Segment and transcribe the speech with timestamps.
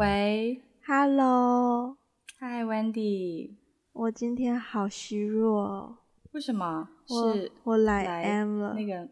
[0.00, 1.98] 喂，Hello，
[2.38, 3.50] 嗨，Wendy，
[3.92, 5.98] 我今天好虚弱，
[6.32, 6.88] 为什么？
[7.06, 9.06] 我是我来 M 了，那个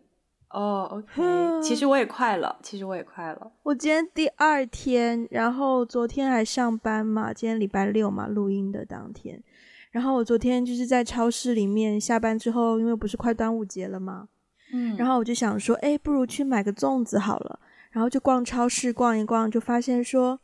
[0.49, 3.53] 哦、oh,，OK，其实我也快了，其实我也快了。
[3.65, 9.45] 我今天第二天，然后昨天还上班嘛，今天礼拜六嘛，录音的当天。
[9.91, 14.29] 然后我昨天就是在超市里面下班之后，因为不是快端午节了嘛，
[14.73, 17.61] 嗯，然后我就想说，哎，不如去买个粽子好了。
[17.91, 20.41] 然后就逛超市逛一逛，就发现说，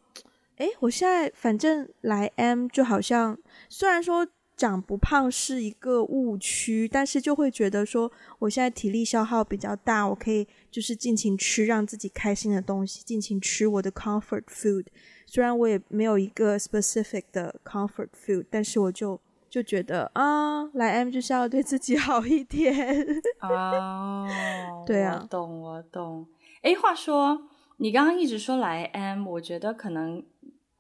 [0.57, 3.37] 哎，我现在反正来 M 就好像，
[3.69, 4.27] 虽然说
[4.57, 14.87] 长不胖是一个误区，但是就会觉得说，我现在体力消耗比较大，我可以就是尽情吃让自己开心的东西，尽情吃我的 comfort food。
[15.27, 23.05] 虽然我也没有一个 specific 的 comfort food，但是我就就觉得啊，来 M 就是要对自己好一点。
[23.43, 26.29] 哦，对啊，我懂，我懂。
[26.63, 30.25] 哎，话说，你刚刚一直说来 M，我觉得可能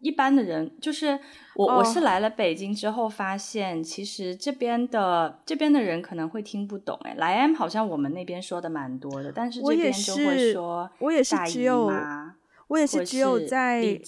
[0.05, 1.19] 一般的人，就是
[1.57, 1.79] 我，oh.
[1.79, 6.99] 我是来了北京之后发现，其实这边的这边的人可能会听不懂。
[7.05, 11.91] 哎，来 M 好像我们那边说的蛮多的，但是这边就会说我也是只有
[12.67, 13.99] 我也是只有在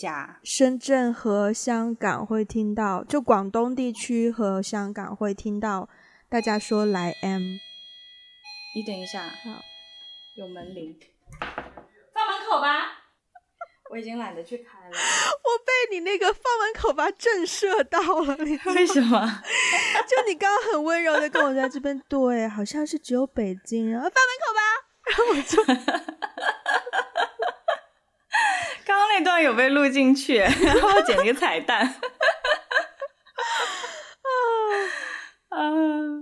[0.42, 5.88] 深圳和香港会听到，就广东地区和香港会听到
[6.28, 7.40] 大家说来 M。
[8.74, 9.62] 你等一下，好，
[10.36, 10.94] 有门铃。
[12.12, 12.95] 放门口吧，
[13.90, 14.90] 我已经懒得去开了。
[14.92, 19.42] 我被你那个放门口吧震慑到了，你为什么？
[20.08, 24.60] 就你刚刚很温柔的跟我在这边， 对，好像是只有北京，然后放门口吧，
[25.06, 25.64] 然后我就，
[28.84, 31.94] 刚刚那段有被录进去，然后我剪了一个彩蛋。
[35.48, 35.70] 啊，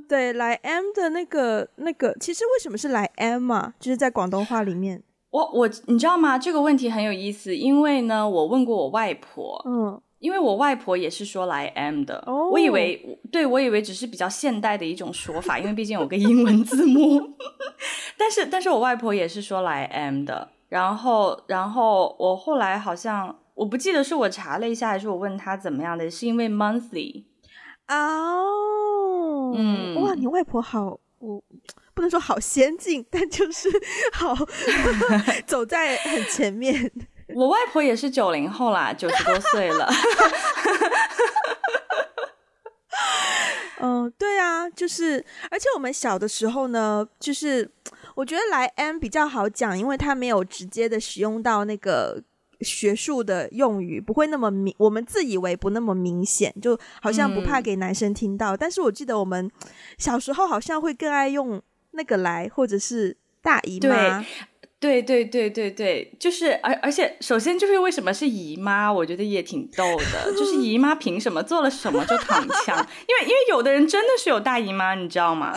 [0.08, 3.72] 对，来 M 的那个那个，其实为什么是来 M 啊？
[3.80, 5.02] 就是在广东话里面。
[5.34, 6.38] 我我你知道吗？
[6.38, 17.20] 这个问题很有意思，因为呢，我问过我外婆，嗯，因为我外婆也是说来 M 的，哦，我以为，对，我以为只是比较现代的一种说法，因为毕竟有个英文字幕，
[18.16, 27.24] 但是但是我外婆也是说来 M 的，然后然后我后来好像我不记得是我查了一下，还是我问他怎么样的，是因为 monthly，
[27.88, 31.42] 哦，嗯，哇，你外婆好，我。
[31.94, 33.68] 不能说好先进， 但就是
[34.12, 34.34] 好
[35.46, 36.90] 走在很前面。
[37.34, 39.88] 我外婆也是九零后啦，九十多岁了。
[43.80, 47.70] 嗯， 对啊，就是，而且我们小的时候呢，就是
[48.14, 52.22] 我觉得来 M 比较好讲，因为它没有直接的使用到那个
[52.60, 54.74] 学术的用语，不会那么明。
[54.78, 58.54] 我们自以为不那么明显，就好像不怕给男生听到。
[58.54, 59.50] 嗯，但是我记得我们
[59.96, 61.62] 小时候好像会更爱用。
[61.94, 64.24] 那个来，或者是大姨妈，
[64.78, 72.76] 对对对对对对，就是而而且首先就是为什么是姨妈，我觉得也挺逗的，就是姨妈凭什么做了什么就躺枪？
[73.08, 75.54] 因为因为有的人真的是有大姨妈，你知道吗？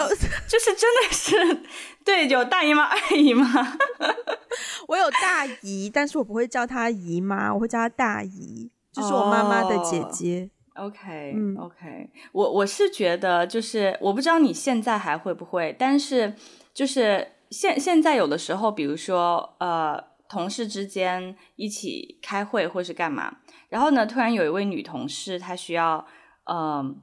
[0.48, 1.62] 就是真的是
[2.06, 3.78] 对，有大姨妈、二姨妈。
[4.88, 10.42] 我有大姨，但是我不会叫她姨妈，我会叫她大姨，就是我妈妈的姐姐。
[10.42, 10.57] Oh.
[10.78, 16.34] OK，嗯，OK，我我是觉得就是我不知道你现在还会不会，但是
[16.74, 23.38] 就是现现在有的时候，比如说呃，同事之间一起开会或是干嘛，
[23.70, 26.06] 然后呢，突然有一位女同事她需要
[26.46, 26.58] 嗯。
[26.58, 26.96] 呃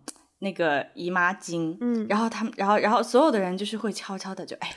[0.44, 4.68] 那个姨妈巾，嗯，然后他们，然后，然后所有的人就是会悄悄的就，哎，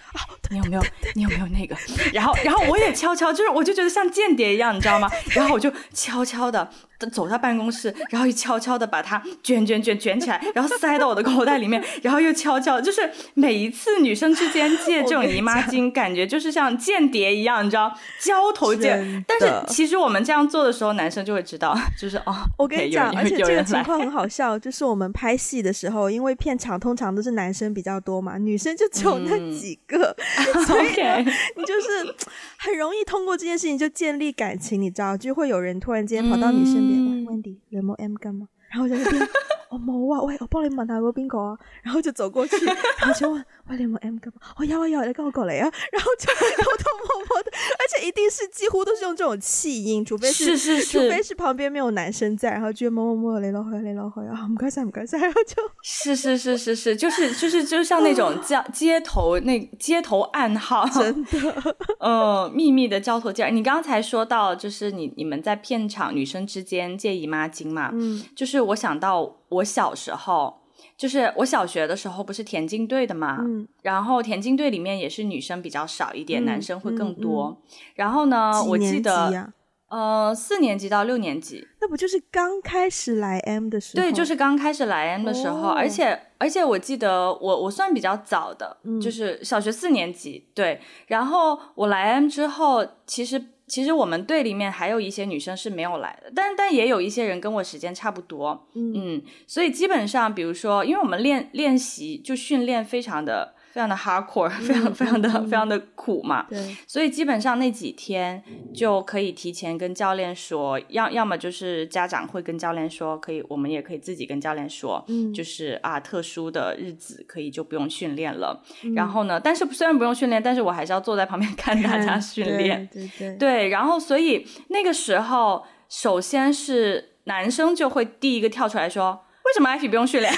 [0.50, 0.82] 你有没有，
[1.14, 1.76] 你有没有那个？
[2.14, 5.10] 然后，然后我也悄悄，就是我就觉得像间谍一样，你知道吗？
[5.36, 6.68] 然后我就悄悄的
[7.12, 19.24] 走到办公室，然后又悄悄的把它卷卷卷卷起来，然后塞到我的口袋里面，然后又悄悄，就是每一次女生之间借 这种姨妈巾，感觉就是像间谍一样，你知道，交头接。
[19.28, 25.57] 但是其实我们这样做的时候，男生就会知道，就是哦，我跟你讲，而且这个情况很好笑，就是我们拍戏。
[25.62, 30.16] 的时候，因为片场通常都是男生比较多嘛，女生就只有那几个，
[30.56, 31.20] 嗯、所以呢
[31.56, 32.16] 你就是
[32.60, 38.48] 很容易通过这件事情就建立感情，你知道，就会有人突然间跑到你身边，问 Wendy 有没有 M 干嘛？
[38.70, 39.28] 然后在那边，
[39.70, 42.66] 我冇啊，喂，我帮你问下个边个啊，然后就走过去，
[43.00, 43.46] 然后就问。
[43.68, 44.40] 快点摸 M 干嘛？
[44.58, 45.70] 我要啊要，你跟我过来啊！
[45.92, 54.48] 然后就偷偷摸摸的， 而且一定是几乎都是用这种气音，除非是，是是是，除非是旁边没有男生在，然后就摸摸摸，来了回来了回来啊！
[54.48, 63.52] 不该塞不该塞， 然后就是是是是是，就是就是就像那种叫街头那街头暗号，真的，嗯，秘密的交头接耳。
[63.52, 70.62] 你刚才说到，就是你你们在片场女生之间借姨妈巾嘛，嗯，就是我想到我小时候。
[70.98, 77.62] 就是我小学的时候不是田径队的嘛，嗯，然后田径队里面也是女生比较少一点，嗯、男生会更多。
[77.94, 79.54] 然后呢，我记得
[79.90, 84.04] 呃，四年级到六年级，那不就是刚开始来 M 的时候？
[84.04, 90.82] 对，就是刚开始来 M 的时候，哦、而且而且我记得我我算比较早的，嗯、就是小学四年级，对。
[91.06, 103.57] 然后我来 M 之后，其实其实我们队里面还有一些女生是没有来的，但但也有一些人跟我时间差不多，嗯，嗯，所以基本上，比如说，因为我们练练习就训练非常的。
[103.78, 108.44] 非常的 hardcore，非常非常的、嗯、非常的苦嘛，对，所以基本上那几天
[108.74, 118.64] 就可以提前跟教练说，要要么就是家长会跟教练说，可以，我们也可以自己跟教练说，嗯，就是啊，特殊的日子可以就不用训练了。
[118.84, 123.70] 嗯、然后呢，但是虽然不用训练，但是我还是要坐在旁边看大家 训练，对对对，对。
[123.70, 130.34] 然后所以那个时候，首先是男生就会第一个跳出来说，为什么艾菲不用训练？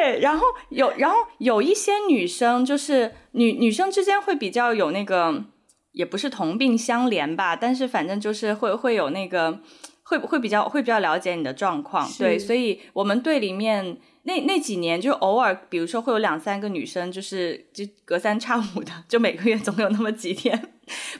[0.00, 5.44] 对，然后有，然后有一些女生，就是女女生之间会比较有那个，
[5.92, 9.60] 也不是同病相怜吧，但是反正就是会会有那个，
[10.02, 12.08] 会会比较会比较了解你的状况。
[12.18, 20.72] 对，所以我们队里面那那几年就偶尔，比如说会有两三个女生，就是就隔三差五的，就每个月总有那么几天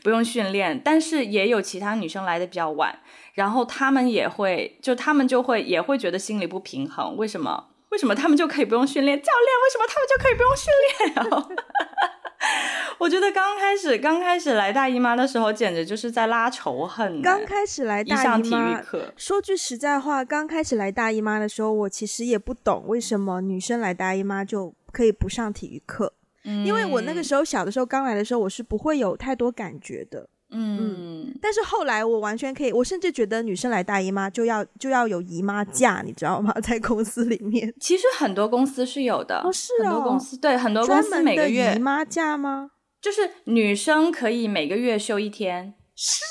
[0.03, 2.99] 不用训练，但是也有其他女生来的比较晚，
[3.35, 7.67] 然后她们也会，就她们就会也会觉得心里不平衡，为什么？
[7.91, 9.17] 为什么他们就可以不用训练？
[9.21, 10.73] 教练，为什么他们就可以不用训
[11.47, 11.59] 练？
[12.99, 17.21] 我觉得刚开始刚开始来大姨妈的时候，简直就是在拉仇恨。
[17.23, 18.83] 刚开始来大姨妈，
[19.17, 26.13] 说句实在话，刚开始来大姨妈的时候，我其实也不懂为什么女生来大姨妈就可以不上体育课。
[26.45, 30.29] 嗯，因为我那个时候小的时候刚来的时候，我是不会有太多感觉的。
[30.51, 36.53] 嗯，嗯，但是后来我完全可以，我甚至觉得女生来大姨妈就要就要有姨妈假，你知道吗？
[36.63, 42.71] 在公司里面，其实很多公司是有的，哦，是哦，很多公司对很多公司每个月姨妈假吗？
[43.01, 46.23] 就是女生可以每个月休一天，是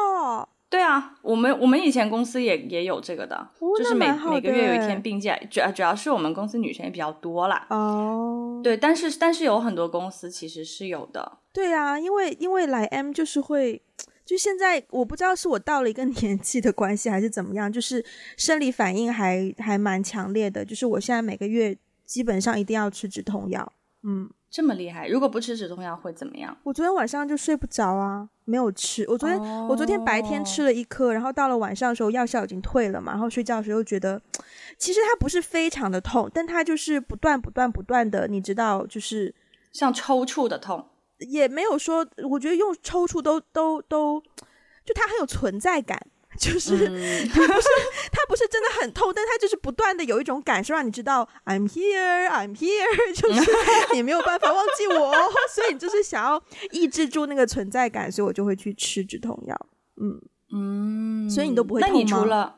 [0.00, 0.48] 哦。
[0.74, 7.64] 对啊，我们我们以前公司也也有这个的，哦、就是每每个月有一天病假，主要主要是我们公司女生也比较多啦。
[7.70, 11.38] 哦，对，但是但是有很多公司其实是有的。
[11.52, 13.80] 对啊，因为因为来 M 就是会，
[14.24, 18.04] 就现在我不知道是我到了一个 年纪的关系还是怎么样，就是
[18.36, 23.72] 生理反应还还蛮强烈的，就是我现在每个月基本上一定要吃止痛药。
[24.02, 24.28] 嗯。
[24.54, 25.08] 这么厉害！
[25.08, 26.56] 如果不吃止痛药会怎么样？
[26.62, 29.04] 我昨天晚上就睡不着啊，没有吃。
[29.08, 29.68] 我昨天、oh.
[29.72, 34.22] 我昨天白天吃了一颗，然后到了晚上的时候药效已经退了嘛，然后睡觉的时候又觉得，
[34.78, 39.34] 其实它不是非常的痛，但它就是不断不断不断的，你知道，就是
[39.72, 40.86] 像抽搐的痛，
[41.18, 44.20] 也没有说，我觉得用抽搐都都都，
[44.84, 46.00] 就它很有存在感。
[46.38, 47.68] 就是它、嗯、 不是
[48.10, 53.50] 它不是真的很痛，但它就是不断的有一种感受，让你知道 I'm here, I'm here， 就是
[53.94, 55.12] 你没有办法忘记我，
[55.54, 56.42] 所以你就是想要
[56.72, 59.66] 抑制住那个存在感，所以我就会去吃止痛药。
[60.00, 60.20] 嗯
[60.52, 61.94] 嗯，所以你都不会痛吗？
[61.94, 62.56] 那你除了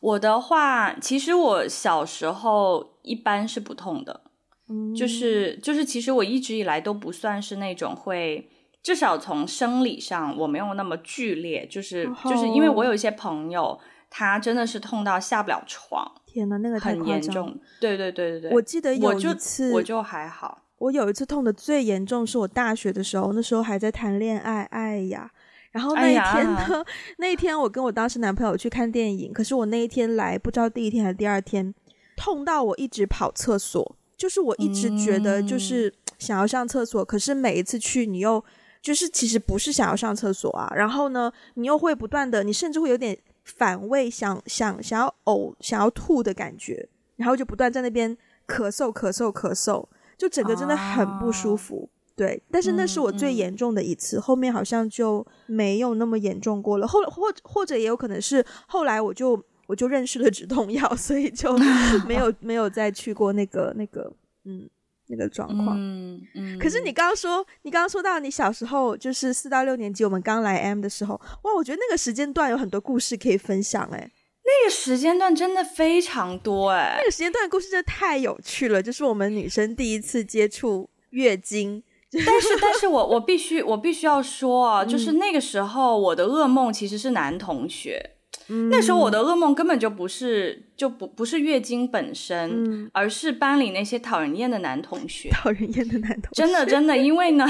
[0.00, 4.22] 我的话，其实我小时候一般是不痛的，
[4.68, 8.50] 嗯、就是就是其实我一直以来都不算是那种会。
[8.86, 12.32] 至少从生理上我没有那么剧烈，就是、oh.
[12.32, 13.76] 就是因为我有一些朋友，
[14.08, 16.08] 他真的是痛到下不了床。
[16.24, 17.58] 天呐，那个很严重。
[17.80, 20.62] 对对对对对，我记得有一次我就，我就还好。
[20.78, 25.28] 我有一次痛的最严重，是我大学的时候，那时候还在谈恋爱，哎呀，
[25.72, 31.74] 然后那一天呢，哎、那一天我跟我当时男朋友去看电影，可是我那一天来不知道第一天还是第二天，
[32.16, 38.44] 痛到我一直跑厕所，就是我一直觉得就是想要上厕所，嗯、可是每一次去你又。
[38.82, 48.16] 就是其实不是想要上厕所啊，然后呢，你又会不断的，你甚至会有点反胃，想想想要呕、想要吐的感觉，然后就不断在那边
[48.46, 49.84] 咳嗽、咳嗽、咳嗽，
[50.16, 51.88] 就整个真的很不舒服。
[51.88, 56.86] 啊、对，但是那是我最严重的一次，后面好像就没有那么严重过了。
[56.86, 61.56] 后或或者也有可能是后来我就我就认识了止痛药，所以就
[62.06, 64.12] 没有没有再去过那个那个
[64.44, 64.68] 嗯。
[65.08, 66.58] 那个状况，嗯嗯。
[66.58, 74.10] 可是你刚刚说，你刚刚说到你小时候就是四到六年级，我们刚来 M 的时候，哇，我觉得那个时间段有很多故事可以分享，哎，
[74.44, 88.12] 那个时间段真的非常多，哎，那个时间段的故事真的太有趣了，就是我们女生第一次接触月经， 但是，但是我我必须我必须要说啊，就是那个时候我的噩梦其实是男同学。
[88.48, 95.28] 嗯、那时候我的噩梦根本就不是就不不是月经本身，嗯、而是班里那些讨人厌的男同学。
[95.30, 97.46] 讨人厌的男同学，真的真的，因为呢，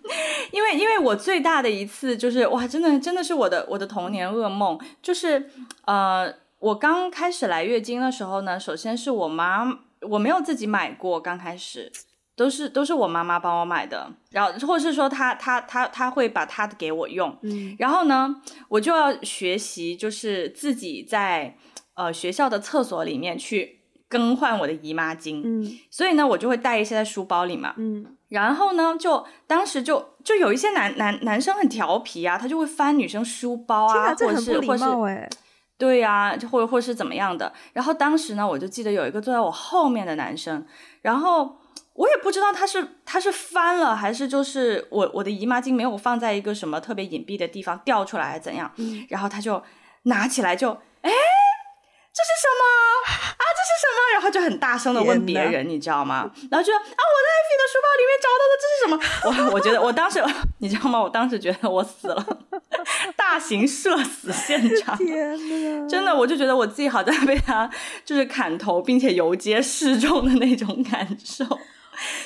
[0.52, 5.50] 因为因为我最大的一次就是哇，真的真的是我的我的童年噩梦，就是
[5.86, 11.90] 呃，我刚开始来月经的时候呢，首先是我妈我没有自己买过，刚开始，
[12.36, 18.34] 都是都是我妈妈帮我买的，然后或是说她她她她会把她的给我用，嗯，然后呢，
[18.68, 21.56] 我就要学习，就是自己在
[21.94, 35.30] 呃学校的厕所里面去更换我的姨妈巾，嗯，所以呢，我就会带一些在书包里嘛，嗯，然后呢，就当时就就有一些男男男生很调皮啊，他就会翻女生书包啊，或者是这很不礼貌哎，
[35.78, 40.66] 对呀、啊，或者或是怎么样的，然后当时呢，我就记得有一个坐在我后面的男生，
[41.02, 41.58] 然后。
[41.94, 49.62] 我也不知道他是他是翻了还是就是我我的姨妈巾没有放在一个什么特别隐蔽的地方掉出来怎样，嗯，然后他就
[50.04, 51.10] 拿起来就哎，
[52.12, 52.62] 这是什么
[53.04, 53.42] 啊？
[53.54, 53.98] 这是什么？
[54.14, 56.30] 然后就很大声的问别人，你知道吗？
[56.50, 58.98] 然后就说啊，我在艾菲的书包里面找到的，这是什么？
[59.50, 60.22] 我我觉得我当时
[60.58, 61.00] 你知道吗？
[61.00, 62.38] 我当时觉得我死了，
[63.16, 64.96] 大型社死现场，
[65.88, 67.70] 真的，我就觉得我自己好像被他
[68.04, 71.44] 就是砍头，并且游街示众的那种感受。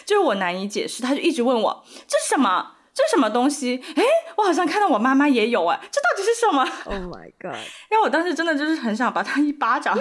[0.05, 3.83] 就是我难以解释，他就一直问我这是什么，这是什么东西？
[3.97, 4.03] 哎，
[4.37, 7.59] 我好像看到我妈妈也有诶，这到底是什么？Oh my god！
[7.89, 9.97] 然后我当时真的就是很想把他一巴掌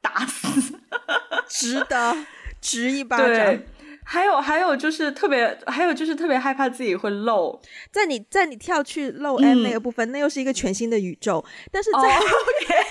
[0.00, 0.80] 打死，
[1.48, 2.16] 值得，
[2.60, 3.26] 值一巴掌。
[3.26, 3.66] 对，
[4.04, 7.60] 还有还有就是特别，还有就是特别害怕自己会漏，
[7.92, 11.44] 在你在你跳去漏 M 那个部分，嗯、那又是一个全新的宇宙。
[11.70, 12.82] 但是在、 oh, okay.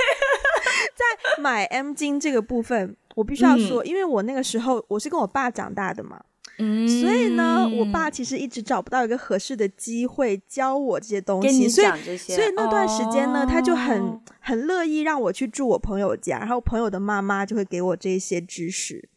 [0.96, 2.96] 在买 M 金这个部分。
[3.20, 6.18] 我必须要说，嗯，因为我那个时候我是跟我爸长大的嘛，
[6.58, 19.10] 嗯，所以呢，我爸其实一直找不到一个合适的机会教我这些东西，所以所以那段时间呢，哦，他就很很乐意让我去住我朋友家，然后朋友的妈妈就会给我这些知识，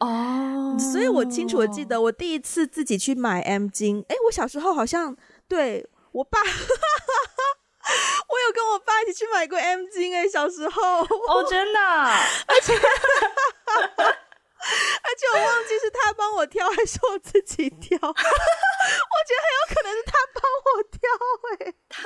[0.00, 5.16] 哦，所以我清楚的记得我第一次自己去买 M 巾，哎，我小时候好像
[5.46, 6.40] 对我爸。
[8.38, 11.00] 我有跟我爸一起去买过 M 金哎，小时候。
[11.00, 11.80] 哦，真的，
[12.46, 12.80] 而且 而
[15.16, 18.22] 且我忘记是他帮我挑还是我自己挑， 我觉得很
[19.58, 21.00] 有可能是他帮我挑
[21.66, 22.02] 哎，他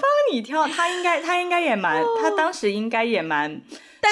[0.00, 3.60] 帮你挑，他应该他应该也蛮、哦，他当时应该也蛮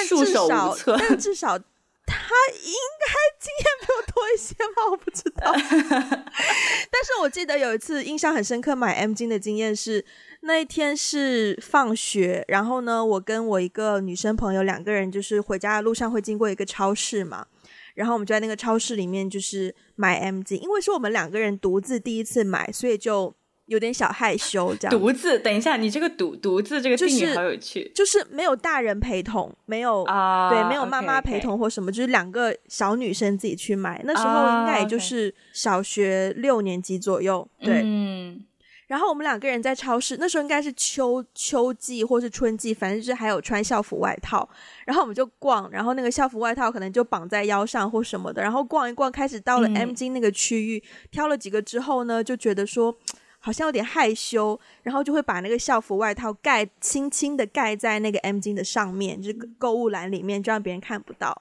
[0.08, 3.06] 束手无策，但至少他应该
[3.38, 10.04] 经验比我多一些吧，我不知道，但是我记得有一次印象很深刻买 M 金的经验是。
[10.42, 17.46] 那一天是放学，然后呢，我跟我一个女生朋友两个人，就是回家的路上会经过一个超市嘛，
[17.94, 23.34] 然后我们就在那个超市里面就是买 M 巾，因为是我们两个人独自第一次买，所以就
[23.66, 24.98] 有点小害羞这样。
[24.98, 31.96] 独自，等一下，你这个独独自这个定义好有趣，就是，就是没有大人陪同，没有啊，对，没有妈妈陪同或什么，okay, okay.
[31.96, 34.00] 就是两个小女生自己去买。
[34.04, 37.82] 那时候应该也就是小学六年级左右，对。
[37.84, 38.42] 嗯
[38.90, 44.48] 然后我们两个人在超市，那时候应该是秋秋季或是春季，反正就是还有穿校服外套。
[44.84, 48.42] 然后我们就逛，然后那个校服外套可能就绑在腰上或什么的。
[48.42, 52.92] 然后逛一逛，开始到了 M 金那个区域，嗯，挑了几个之后呢，就觉得说
[53.38, 61.40] 好像有点害羞，然后就会把那个校服外套盖轻轻的盖在那个 M 金的上面，就是购物篮里面，就让别人看不到。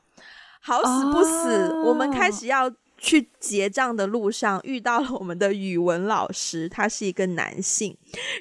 [0.59, 2.71] 好死不死，哦，我们开始要。
[2.99, 7.95] 去结账的路上遇到了我们的语文老师，他是一个男性，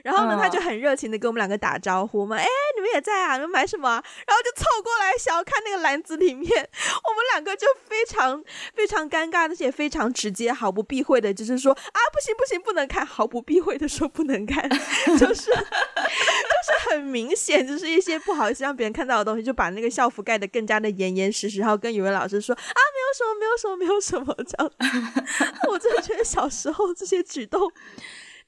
[0.04, 3.34] 然后呢，他就很热情的跟我们两个打招呼嘛，哎、嗯，你们也在啊？
[3.34, 3.90] 你们买什么？
[4.26, 8.42] 然后就凑过来想要看那个篮子里面，我们两个就非常
[8.75, 14.68] 非常尴尬，而且非常直接，毫不避讳的，就是说啊，不行不行，不能看，毫不避讳的说不能看，
[15.18, 22.58] 就是就是很明显，就是一些不好意思让别人看到的东西，就把那个校服盖得更加的严严实实，然后跟语文老师说啊，
[22.94, 24.34] 没有什么，没有什么，没有什么。
[24.46, 24.72] 这样，
[25.68, 27.70] 我真的觉得小时候这些举动，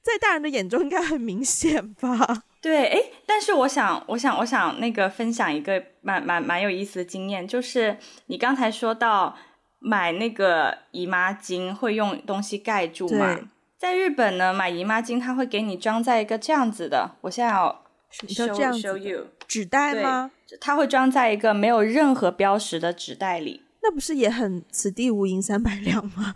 [0.01, 2.43] 在大人的眼中应该很明显吧？
[2.61, 9.35] 对，哎，但是我想，我想，我想那个分享一个蛮蛮蛮有意思的经验，就是你刚才说到
[9.79, 13.39] 买那个姨妈巾会用东西盖住嘛？
[13.77, 20.29] 在日本呢，买姨妈巾它会给你装在一个这样子的，我现在要 show show you 纸袋吗？
[20.59, 23.63] 它会装在一个没有任何标识的纸袋里。
[23.81, 26.31] 那不是也很此地无银三百两吗？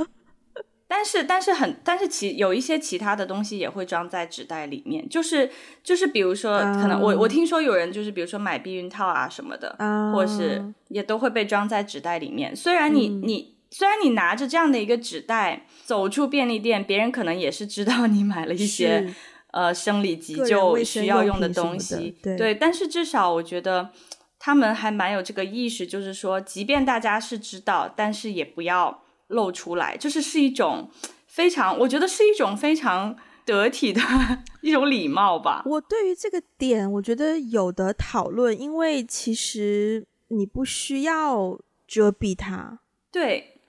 [0.96, 5.52] 但是但是很但是其有一些其他的东西也会装在纸袋里面，就是
[5.84, 12.56] 就是比如说、uh, 可能我我听说有人就是比如说买避孕套啊什么的，uh, 或是也都会被装在纸袋里面。
[12.56, 19.14] 虽然你、嗯、你虽然你拿着这样的一个纸袋走出便利店，别人可能也是知道你买了一些
[19.52, 23.90] 呃生理急救需要用的东西，对，对，但是至少我觉得。
[24.38, 30.90] 他们还蛮有这个意识，就是说，即便大家是知道，但是也不要露出来，就是是一种
[31.28, 33.16] 非常，我觉得是一种非常
[33.46, 34.02] 得体的
[34.62, 35.64] 一种礼貌吧。
[35.66, 42.80] 我对于这个点，我觉得有的讨论，因为其实你不需要遮蔽它，
[43.12, 43.60] 对，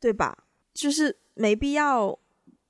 [0.00, 0.44] 对吧？
[0.74, 2.18] 就是没必要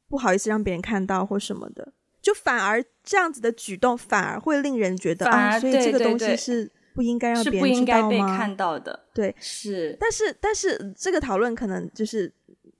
[0.09, 8.11] 不好意思让别人看到或什么的，就反而这样子的举动反而会令人觉得啊，所以这个东西是不应该让别人知道吗？
[8.11, 9.07] 是不应该被看到的。
[9.15, 9.97] 对，是。
[10.01, 12.33] 但是但是这个讨论可能就是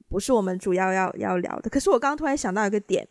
[0.09, 1.71] 不是我们主要要要聊的。
[1.71, 3.07] 可是我刚刚突然想到一个点。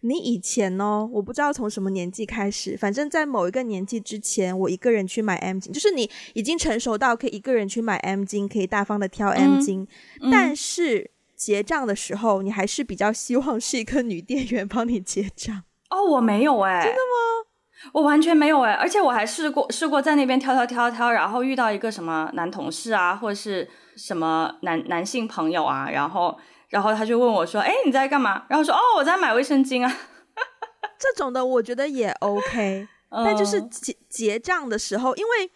[0.00, 9.84] 你以前哦，我不知道从什么年纪开始，反正在某一个年纪之前，我一个人去买 M 金，就是你已经成熟到可以一个人去买 M 金，可以大方的挑 M 金，
[10.20, 15.64] 嗯、但是结账的时候，你还是比较希望是一个女店员帮你结账。
[15.90, 17.47] 哦，我没有哎，真的吗？
[17.92, 26.38] 我完全没有哎，而且我还试过试过在那边挑挑挑挑，然后遇到一个什么男同事啊，或者是什么男男性朋友啊，然后。
[26.70, 29.90] 然后他就问我说：“哎，你在干嘛？”然后说：“哦，我在买卫生巾啊。
[31.00, 32.86] ”这种的我觉得也 OK，
[33.24, 35.50] 但就是结结账的时候，因为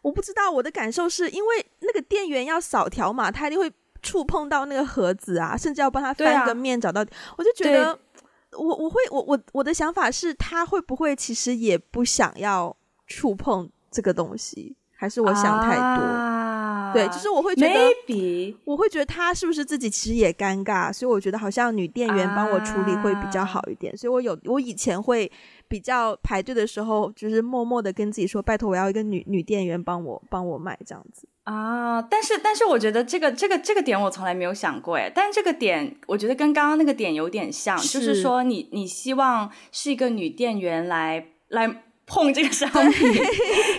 [0.00, 3.70] 我不知道我的感受是因为那个店员要扫条码，他一定会
[4.00, 7.02] 触碰到那个盒子啊，甚至要帮他翻个面找到。
[7.02, 7.06] 啊、
[7.36, 7.98] 我就觉得
[8.56, 14.74] 我我会我我我的想法是他会不会其实也不想要触碰这个东西。
[14.98, 17.78] 还是我想太多，啊、对，就是我会觉得
[18.64, 25.30] 我会觉得他是不是自己其实也尴尬，所以我觉得好像女店员帮我处理会比较好一点，啊、所以我有我以前会
[25.68, 32.00] 比较排队的时候，就是默默的跟自己说，拜托我要一个女女店员帮我帮我买这样子啊。
[32.02, 41.82] 但是但是我觉得这个这个这个点我从来没有想过诶，但这个点我觉得跟刚刚那个点有点像，是就是说你你希望是一个女店员来来。
[42.08, 43.12] 碰这个商品，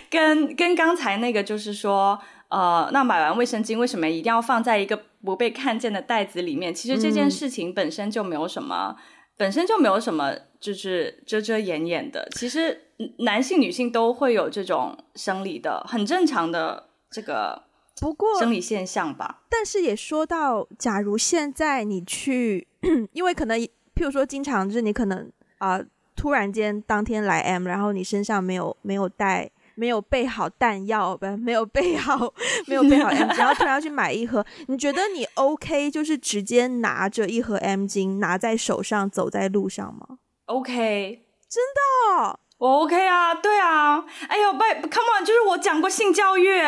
[0.10, 2.20] 跟跟刚才那个就是说，
[2.50, 6.74] 呃，那买完卫生巾为什么一定要放在一个不被看见的袋子里面？
[6.74, 9.02] 其实这件事情本身就没有什么，嗯、
[9.38, 12.28] 本身就没有什么，就是遮遮掩掩的。
[12.36, 17.64] 其实男性、女性都会有这种生理的，很正常的这个
[18.00, 19.44] 不过生理现象吧。
[19.50, 22.68] 但是也说到，假如现在你去，
[23.14, 25.78] 因为可能譬如说，经常就是你可能啊。
[25.78, 25.86] 呃
[26.18, 32.34] 突然间当天来 M，然后你身上没有没有带没有备好弹药，不没有备好
[32.66, 35.92] 没有备好 M，然后突然要去买一盒，你觉得你 OK？
[35.92, 42.40] 就是直接拿着一盒 M 巾拿在手上走在路上吗？OK，真的。
[42.58, 46.60] 我 OK 啊，对啊，哎呦，拜，Come on，就是我讲过性教育，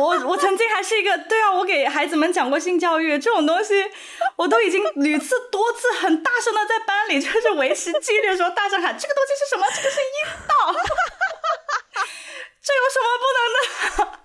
[0.00, 3.74] 我我曾经还是一个，对啊，我给孩子们讲过性教育这种东西，
[4.36, 9.66] 我都已经屡次多次很大声的在班里就是维持纪律的时候大声喊，这个东西是什么？
[9.74, 10.06] 这个是阴
[10.48, 10.72] 道，
[12.62, 14.15] 这有什么不能的？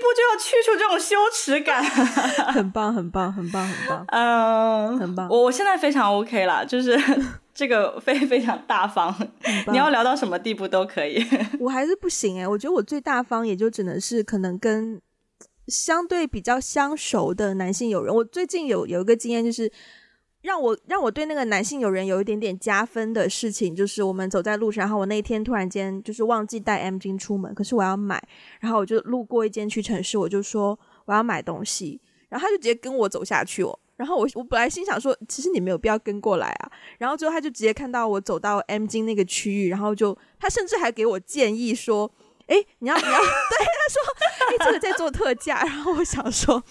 [0.00, 1.84] 老师第一步就要去除这种羞耻感，
[2.52, 6.98] 很棒，很棒，很棒，很棒，嗯，很棒，我我现在非常 OK 了，就是。
[7.52, 9.14] 这个非非常大方，
[9.70, 11.22] 你要聊到什么地步都可以。
[11.58, 14.98] 我还是不行哎，我觉得我最大方也就只能是可能跟
[15.66, 18.14] 相对比较相熟的男性友人。
[18.14, 19.70] 我最近有有一个经验，就是
[20.42, 28.22] 让我让我对那个男性友人有一点点加分的事情，就是我们走在路上，然后我那一天突然间就是忘记带 M 巾出门，可是我要买，
[28.60, 33.78] 然后我就路过一间屈臣氏，我就说我要买东西，然后他就直接跟我走下去哦。
[33.96, 36.72] 然后我我本来心想说，其实你没有必要跟过来啊。
[36.96, 42.10] 然后之后他就直接看到我走到 M 巾那个区域，然后就他甚至还给我建议说，
[42.46, 44.02] 哎，你要你要， 对，他说，
[44.48, 45.62] 哎，这个在做特价。
[45.64, 46.64] 然后我想说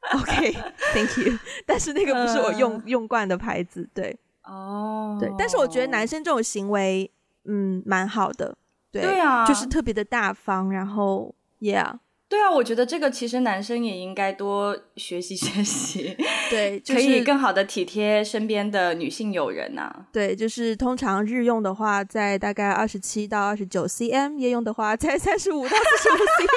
[0.14, 1.38] OK，Thank you。
[1.66, 5.20] 但是那个不是我用、uh, 用惯的牌子，对，哦，oh.
[5.20, 5.32] 对。
[5.38, 7.10] 但是我觉得男生这种行为，
[7.44, 8.56] 嗯，蛮好的，
[8.90, 10.70] 对，对啊，就是特别的大方。
[10.70, 11.98] 然后，Yeah。
[12.30, 16.14] 对啊，我觉得这个其实男生也应该多学习学习，
[16.50, 20.06] 对，就是、可以更好的体贴身边的女性友人呐、啊。
[20.12, 26.48] 对，就是通常日用的话在大概二十七到二十九 cm，夜用的话在三十五到四十五 cm。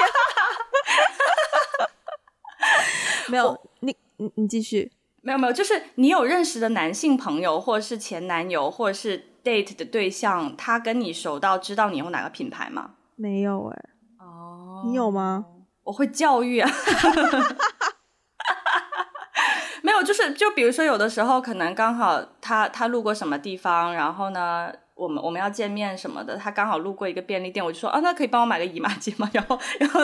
[3.32, 4.92] 没有，你你你继续。
[5.22, 12.90] 没有没有，就是你有认识的男性朋友，或者是前男友，或者是 date 的对象，他跟你熟到知道你用哪个品牌吗？
[13.16, 13.84] 没有哎。
[14.18, 15.46] 哦，你有吗？
[15.84, 16.70] 我会教育啊，
[19.82, 24.70] 没有，就是就比如说有的时候可能刚好他他路过什么地方，然后呢，
[25.02, 29.28] 我们我们要见面什么的，他刚好路过一个便利店，我就说啊，那可以帮我买个姨妈巾吗？
[29.34, 30.00] 然后然后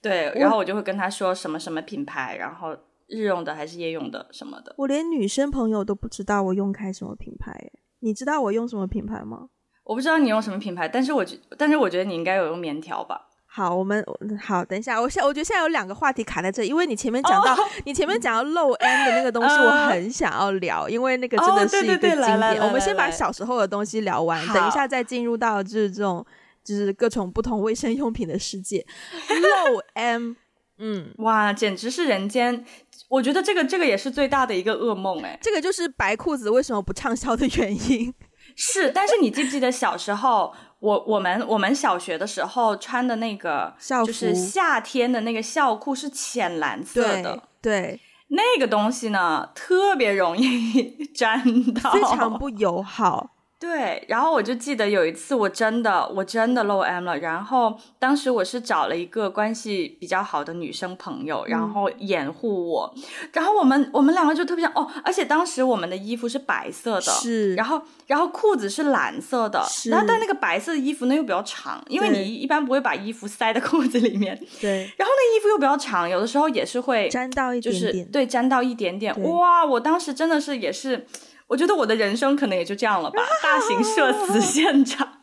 [0.00, 2.74] 对，然后我就会跟他说什么什么品牌，然后
[3.08, 4.74] 日用的还是夜用的什么的。
[4.78, 7.52] 我连女生朋友都不知道我用开什么品牌，
[8.00, 9.50] 你知道我用什么品牌吗？
[9.84, 13.28] 我不知道你用什么品牌，但是我觉但是我觉得你应该有用棉条吧。
[13.56, 14.04] 好，我们
[14.38, 17.66] 好，等一下，我现我觉得现在有两个话题卡在这，因为你前面讲到、oh.
[17.86, 20.88] 你前面讲到露 M 的那个东西，我很想要聊，uh.
[20.90, 22.12] 因为那个真的是一个经典。
[22.12, 26.22] Oh, 对对对，我们先把小时候的东西聊完，等一下再进入到就是这种
[26.62, 28.84] 就是各种不同卫生用品的世界。
[29.30, 30.34] 露 M
[30.76, 32.62] 嗯，哇，简直是人间，
[33.08, 38.12] 我觉得这个这个也是最大的一个噩梦哎，这个就是白裤子为什么不畅销的原因。
[38.54, 40.52] 是，但是你记不记得小时候，
[40.86, 51.42] 我我们我们小学的时候穿的那个校服，就是夏天的那个校裤是浅蓝色的，对，对那个东西呢特别容易 沾
[51.74, 53.30] 到，非常不友好。
[53.58, 57.16] 对，然后我就记得有一次，我真的我真的露 M 了。
[57.18, 62.94] 然后当时我是找了一个关系比较好的女生朋友，嗯、然后掩护我。
[63.32, 67.54] 然后我们我们两个就特别像哦，而且当时我们的衣服是白色的，是。
[67.54, 69.88] 然后然后裤子是蓝色的，是。
[69.88, 74.38] 然后但那个白色的衣服呢又比较长，因为你一般不会把衣服塞在裤子里面。
[74.60, 74.80] 对。
[74.98, 79.18] 然后那衣服又比较长，有的时候也是会沾到一点点，就是对沾到一点点。
[79.22, 81.06] 哇，我当时真的是也是。
[81.48, 85.20] 我觉得我的人生可能也就这样了吧，大型社死 现场。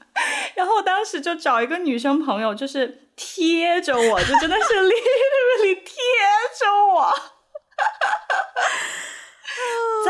[0.56, 5.94] 然后当时就找一个女生朋友，就是贴着我，就真的是 literally 贴
[6.60, 7.12] 着我，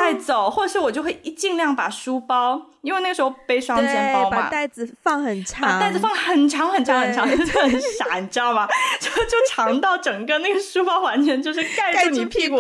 [0.04, 8.68] 再走，或者是我就会一尽量把书包，因为那个时候背双肩包嘛，把袋子放很长，把袋子放很长很长很长，就很傻，你知道吗？
[9.00, 12.58] 就就长到整个那个书包完全就是盖住你屁股。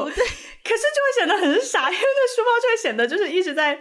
[0.65, 3.77] 可是就会显得很傻，因为那书包就会显得就是一直在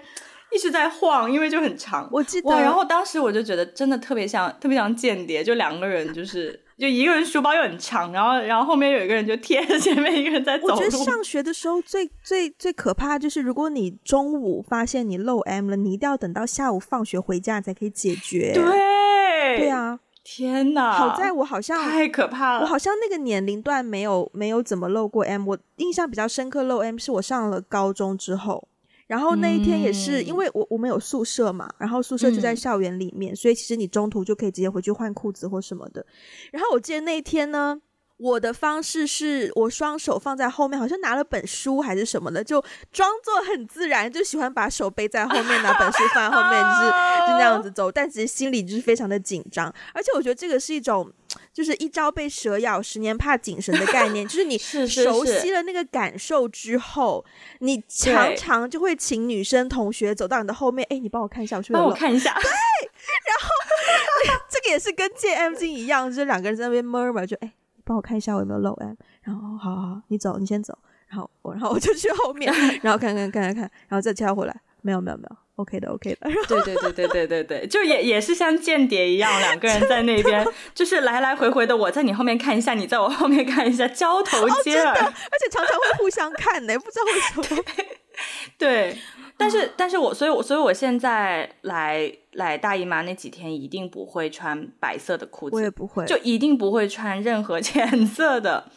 [0.51, 2.09] 一直在晃，因为就很长。
[2.11, 10.74] 我记得，然后当时我就觉得真的特别像特别像间谍，就两个人就是就一个人书包又很长，然后然后后面有一个人就贴着 前面一个人在走路。
[10.74, 18.52] 我觉得上学的时候最最最可怕就是，如果你中午发现你漏 M 了，你一定要等到下午放学回家才可以解决。
[18.54, 20.00] 对，对啊。
[20.24, 20.92] 天哪！
[20.92, 22.61] 好在我好像太可怕了。
[22.61, 25.48] 我好像那个年龄段没有没有怎么漏过 M。
[25.48, 28.68] 我印象比较深刻漏 M 是我上了高中之后，
[29.12, 36.07] 然后那一天也是、嗯、因为我我们有宿舍嘛，然后宿舍就在校园里面、嗯，所以其实你中途就可以直接回去换裤子或什么的。
[36.51, 37.83] 然后我记得那一天呢。
[38.18, 46.92] 我的方式是我双手放在后面，好像拿了本书还是什么的，就装作很自然，就喜欢把手背在后面，拿本书放在后面，就是
[47.26, 47.90] 就那样子走。
[47.90, 51.11] 但其实心里就是非常的紧张，而且我觉得这个是一种，
[51.52, 54.26] 就是一朝被蛇咬，十年怕井绳的概念。
[54.26, 61.62] 就是你 熟悉了那个感受之后，是是是你常常就会请女生同学走到你的后面，哎，你帮我看一下，我？
[61.72, 62.32] 帮我看一下。
[62.35, 67.52] 对，然后这个也是跟借 M 巾一样，就是两个人在那边 murmur 就哎。
[67.85, 72.48] 帮我看一下我有没有漏 M，然后好好好，你走，你先走，然后我然后我就去后面，
[72.80, 87.65] 然后看看看看看，然后再跳回来，没有没有没有，OK 的 OK 的，对对对对对对对，就也也是像间谍一样，两个人在那边 就是来来回回的，我在你后面看一下，你在我后面看一下，交头接耳，哦，而且常常会互相看呢，不知道为什么，
[88.59, 88.97] 对。
[89.35, 98.71] 但是，但是我，所以，我，所以，我现在来来大姨妈那几天，一定不会穿白色的裤子，我也不会，就一定不会穿任何 浅色的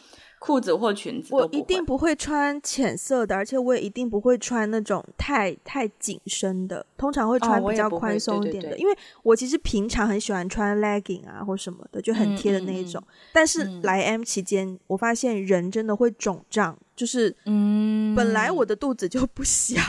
[0.46, 13.02] 裤子或裙子，我一定不会穿浅色的，而且我也一定不会穿那种太太紧身的，通常会穿比较宽松一点的，哦，对对对，因为我其实平常很喜欢穿 legging 啊或什么的，就很贴的那一种。
[13.32, 19.82] 但是来 M 期间，我发现人真的会肿胀，就是嗯，本来我的肚子就不小。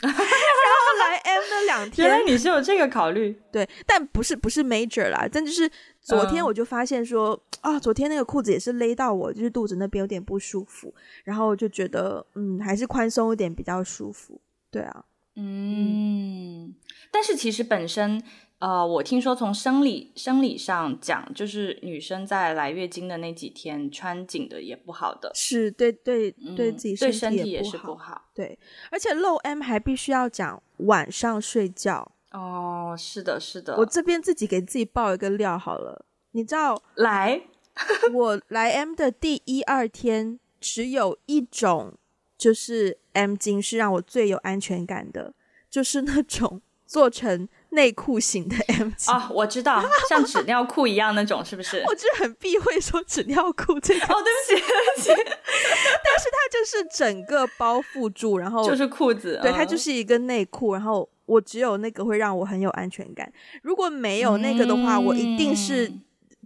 [1.04, 14.40] 然后来 M 的两天，原来你是有这个考虑， 对，但不是不是 major 啦，但就是昨天我就发现说、嗯、啊，昨天那个裤子也是勒到我，就是肚子那边有点不舒服，然后我就觉得嗯，还是宽松一点比较舒服，
[14.70, 15.04] 对啊，
[15.36, 16.74] 嗯，嗯。
[17.10, 18.22] 但是其实本身。
[18.64, 28.30] 呃，我听说从生理生理上讲，就是女生在来月经的那几天穿紧的也不好的，是对对对自己身体、嗯、对身体也是不好。
[28.32, 28.58] 对，
[28.90, 32.10] 而且露 M 还必须要讲晚上睡觉。
[32.30, 33.76] 哦，是的，是的。
[33.76, 37.42] 我这边自己给自己爆一个料好了，你知道，来，
[38.14, 41.92] 我来 M 的第一二天，只有一种
[42.38, 45.34] 就是 M 巾是让我最有安全感的，
[45.68, 47.46] 就是那种 做成。
[47.74, 51.82] 内裤型的 M 巾啊，我知道， 像纸尿裤一样那种，是不是？
[51.86, 54.06] 我就很避讳说纸尿裤这个。
[54.12, 55.08] 哦，对不起，对不起。
[55.08, 60.72] 但是它就是整个包覆住，然后就是裤子，对，它就是一个内裤。
[60.74, 63.30] 然后我只有那个会让我很有安全感。
[63.62, 65.92] 如果没有那个的话，嗯、我一定是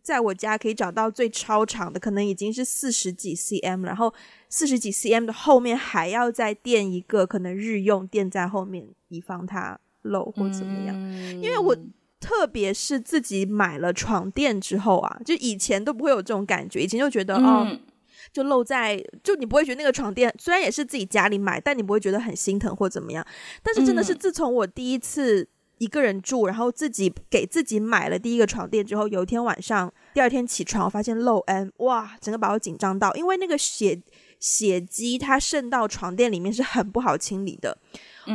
[0.03, 4.13] 在我家可以找到最超长的，可能已经是四十几 cm，然后
[4.49, 9.79] 四十几 cm 的后面还要再垫一个，可能日用垫在后面，以防它。
[10.03, 11.43] 露或怎么样、嗯？
[11.43, 11.77] 因为我
[12.21, 17.79] 特别是自己买了床垫之后啊，就以前都不会有这种感觉，以前就觉得、嗯、哦，
[18.33, 23.25] 就漏在，就你不会觉得那个床垫虽然也是自己家里买，但你不会觉得很心疼或怎么样。
[23.63, 34.03] 但是真的是自从我第一次一个人住，然后自己给自己买了第一个床垫之后，有一天晚上，第二天起床我发现漏 M，哇，整个把我紧张到，因为那个血
[34.41, 37.77] 血迹它渗到床垫里面是很不好清理的。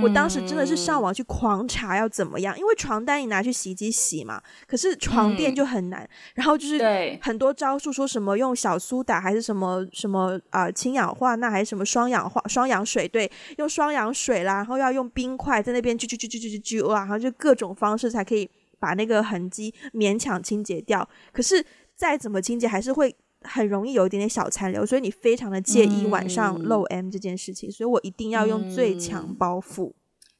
[0.02, 6.02] 我当时真的是上网去狂查要怎么样，因为床单你拿去洗衣机洗嘛，可是床垫就很难。
[6.02, 6.80] 嗯、然后就是
[7.22, 21.08] 很多招数，说什么用小苏打还是什么什么啊氢、呃、氧化钠还是什么双氧化双氧水，对，用双氧水啦，然后要用冰块在那边啾啾啾啾啾啾啾哇，然后就各种方式才可以把那个痕迹勉强清洁掉。
[21.32, 21.64] 可是
[21.96, 29.90] 再怎么清洁，还是会很容易有一点点小残留，所以你非常的介意晚上漏 M 这件事情，嗯、所以我一定要用最强包覆。
[29.90, 29.94] 嗯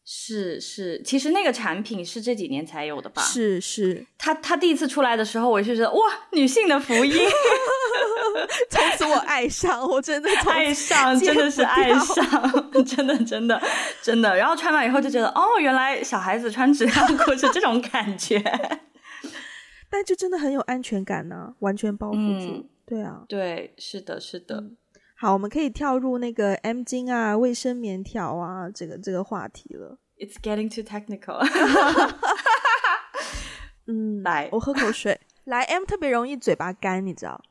[0.06, 3.22] 是是，其实那个产品是这几年才有的吧？
[3.22, 6.00] 是是，它它第一次出来的时候，我就觉得哇，
[6.34, 7.14] 女性的福音，
[8.70, 13.62] 从此我爱上，我真的爱上， 真的是爱上，真的真的
[14.02, 14.36] 真的。
[14.36, 18.44] 然后穿完以后就觉得，哦，原来小孩子穿纸尿裤是这种感觉，
[19.90, 22.56] 但就真的很有安全感呢、啊，完全包覆住。
[22.58, 24.58] 嗯、对啊，对，是的，是的。
[24.58, 24.78] 嗯
[25.16, 29.98] 好，我们可以跳入那个 M 巾啊、卫生棉条啊，这个这个话题了。
[30.18, 31.40] It's getting too technical。
[33.88, 35.18] 嗯，来，我喝口水。
[35.46, 37.42] 来，M 特别容易嘴巴干，你知道？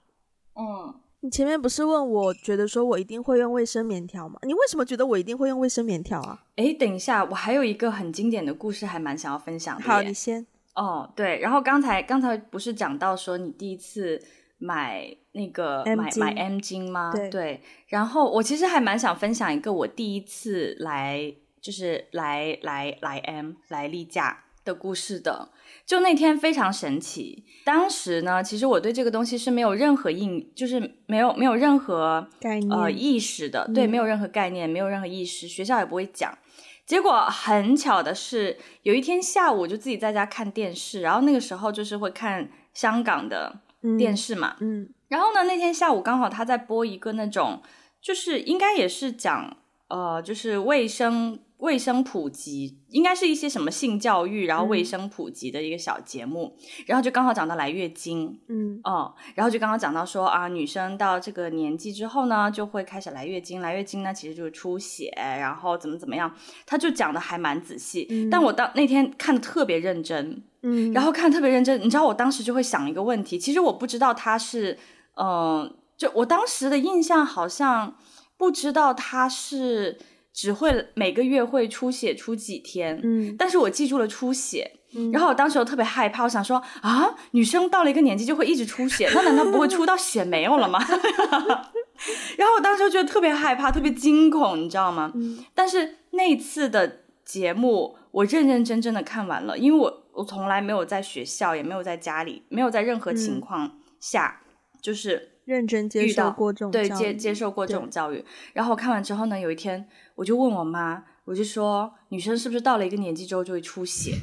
[0.55, 4.39] 嗯，你前面不是问我觉得说我一定会用卫生棉条吗？
[4.43, 6.45] 你为什么觉得我一定会用卫生棉条啊？
[6.57, 9.85] 哎，等一下，我还有一个很经典的故事，还蛮想要分享的。
[9.85, 10.47] 好，你先。
[10.75, 14.23] 哦，对，然后刚才刚才不是讲到说你第一次。
[14.63, 17.11] 买那个买买 M 巾吗？
[17.13, 25.49] 对，对，然后我其实还蛮想分享一个我第一次来，就是来来来 M 来例假的故事的。
[25.85, 36.39] 就那天非常神奇，当时呢，其实我对这个东西是没有任何印，就是没有没有任何概念呃意识的，嗯、对，没有任何概念，没有任何意识，学校也不会讲。
[36.87, 43.61] 结果很巧的是，有一天下午就自己在家看电视，然后那个时候就是会看香港的。
[43.99, 47.63] 电视嘛，嗯，然后呢，那天下午刚好他在播一个那种，
[48.01, 49.57] 就是应该也是讲，
[49.89, 66.35] 呃，就是卫生卫生普及，应该是一些什么性教育，然后卫生普及的一个小节目，嗯、然后就刚好讲到来月经，嗯，哦，然后就刚好讲到说啊，女生到这个年纪之后呢，就会开始来月经，来月经呢其实就是出血，然后怎么怎么样，
[66.67, 70.43] 他就讲的还蛮仔细，嗯、但我当那天看的特别认真。
[70.65, 74.79] 嗯，然后看特别认真，你知道我当时就会想一个问题，其实我不知道他是，
[75.15, 77.97] 嗯、呃，就我当时的印象好像
[78.37, 79.99] 不知道他是
[80.33, 90.79] 只会每个月会出血出几天，嗯，但是我记住了出血，嗯，然后我当时我特别害怕，我想说啊，女生到了一个年纪就会一直出血，那难道不会出到血没有了吗？
[92.37, 95.13] 然后我当时就觉得特别害怕，特别惊恐，你知道吗？
[95.15, 99.99] 嗯，但是那次的节目我认认真真的看完了，因为我。
[100.15, 108.25] 我从来没有在学校，也没有在家里，没有在任何情况下，嗯、就是认真接受过这种对接接受过这种教育。
[108.53, 114.15] 然后我看完之后呢，有一天我就问我妈，我就说女生是不是到了一个年纪之后就会出血？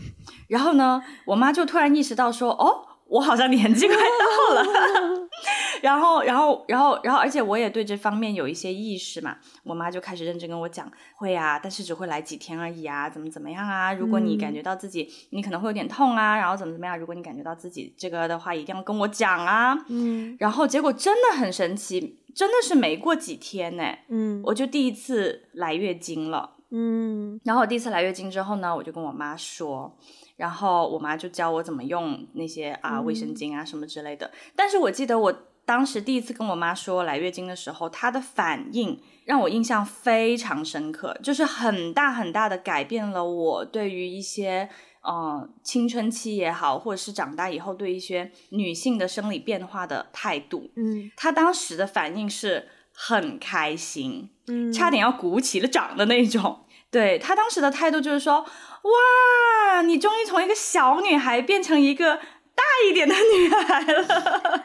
[0.48, 2.86] 然后呢，我妈就突然意识到说，哦。
[3.10, 4.64] 我好像年纪快到了，
[5.84, 9.38] 然后，然后，然后，然后，而且我也对这方面有一些意识嘛。
[9.64, 13.94] 我妈就开始认真跟我讲，会啊，但是只会来几天而已啊，怎么怎么样啊？
[13.94, 16.98] 如果你感觉到自己，你可能会有点痛啊，然后怎么怎么样？
[16.98, 19.78] 如果你感觉到自己这个的话，一定要跟我讲啊。
[19.90, 29.98] 嗯，然后结果真的很神奇，真的是没过几天呢，嗯，我就第一次来月经了，嗯，然后我第一次来月经之后呢，我就跟我妈说。
[30.40, 34.26] 然后我妈就教我怎么用那些啊卫生巾啊什么之类的。
[34.28, 35.36] 嗯、但是我记得我
[35.70, 44.68] 当时第一次跟我妈说来月经的时候，她的反应让我印象非常深刻，就是很大很大的改变了我对于一些
[45.04, 50.72] 嗯、呃、青春期也好，或者是长大以后对一些女性的生理变化的态度。
[50.76, 56.66] 嗯，她当时的反应是很开心，嗯，差点要鼓起了掌的那种。
[56.90, 58.44] 对，她当时的态度就是说。
[58.82, 64.64] 哇，你终于从一个小女孩变成一个大一点的女孩了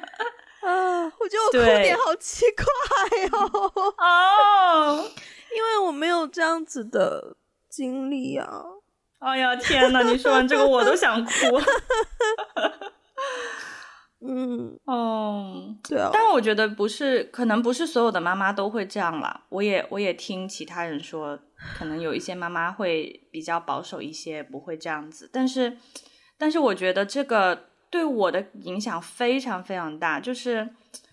[0.64, 1.04] 啊！
[1.20, 2.64] 我觉得我哭点好奇怪
[3.32, 3.94] 哦。
[3.98, 5.10] 哦，
[5.54, 7.36] 因为我没有这样子的
[7.68, 8.62] 经历啊。
[9.18, 10.02] 哎呀，天哪！
[10.02, 11.30] 你说完这个我都想哭。
[14.26, 16.08] 嗯，哦，对啊。
[16.12, 19.44] 但我觉得不是，可能不是所有的妈妈都会这样啦。
[19.50, 21.38] 我也我也听其他人说。
[21.78, 25.30] 可能有一些妈妈会比较保守一些，不会这样子。
[25.32, 25.78] 但是，
[26.36, 30.18] 但是我觉得这个对我的影响非常非常大。
[30.18, 30.68] 就是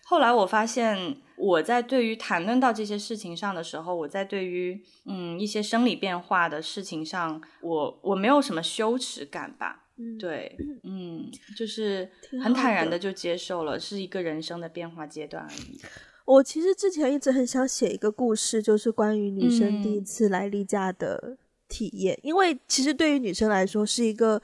[0.06, 9.84] 后来我发现，我在对于谈论到这些事情上的时候，我在对于嗯一些生理变化的事情上，我我没有什么羞耻感吧。
[9.98, 12.10] 嗯，对，嗯，就是
[12.44, 15.80] 很坦然的就接受了，是一个人生的变化阶段而已。
[16.26, 24.42] 我其实之前一直很想写一个故事，就是关于女生第一次来例假的体验，嗯、因为其实对于女生来说是一个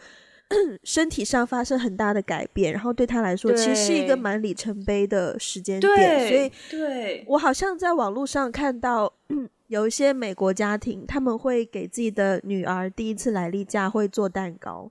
[0.84, 9.14] 身体上发生很大的改变，然后对他来说其实是一个蛮里程碑的时间点，对，所以对我好像在网络上看到
[9.68, 14.90] 有一些美国家庭，他们会给自己的女儿第一次来例假会做蛋糕。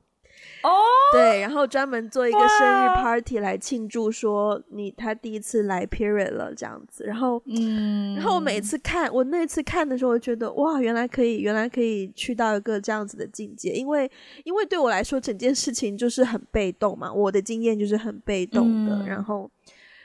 [0.63, 14.11] 哦，oh, 对，然后专门做一个生日 party 来庆祝，说你他第一次来 period 了这样子，然后，嗯，然后我每次看，我那次看的时候，我觉得哇，原来可以，原来可以去到一个这样子的境界，因为，
[14.45, 19.51] 因为对我来说，整件事情就是很被动嘛，我的经验就是很被动的，嗯、然后，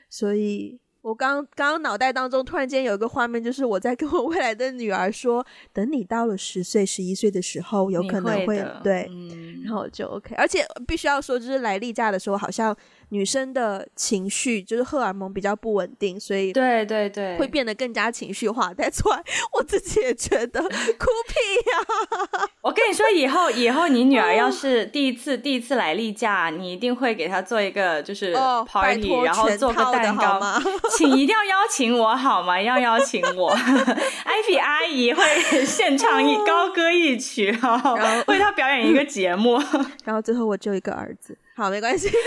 [0.10, 0.81] 所以。
[1.02, 10.36] 我刚刚脑袋当中突然间有一个画面，就是我在跟我未来的女儿说，等你到了十岁、十一岁的时候，有可能会，会对，嗯、然后就 OK。
[10.36, 12.76] 而且必须要说，就是来例假的时候，好像。
[13.13, 18.74] 女生的情绪就是荷尔蒙比较不稳定，所以对对对，会变得更加情绪化。
[18.74, 19.21] 再出来，
[19.54, 22.47] 我自己也觉得 哭屁呀！
[22.62, 28.34] 我跟你说，以后以后你女儿要是第一次第一次来例假，你一定会给她做一个就是
[28.65, 30.62] party，然后做个蛋糕吗？
[30.97, 32.62] 请一定要邀请我好吗？
[32.62, 33.50] 要邀请我，
[34.24, 37.95] 艾比阿姨会献唱一高歌一曲，然后
[38.28, 39.62] 为她表演一个节目，
[40.06, 41.38] 然后最后我就一个儿子。
[41.56, 42.10] 好，没关系。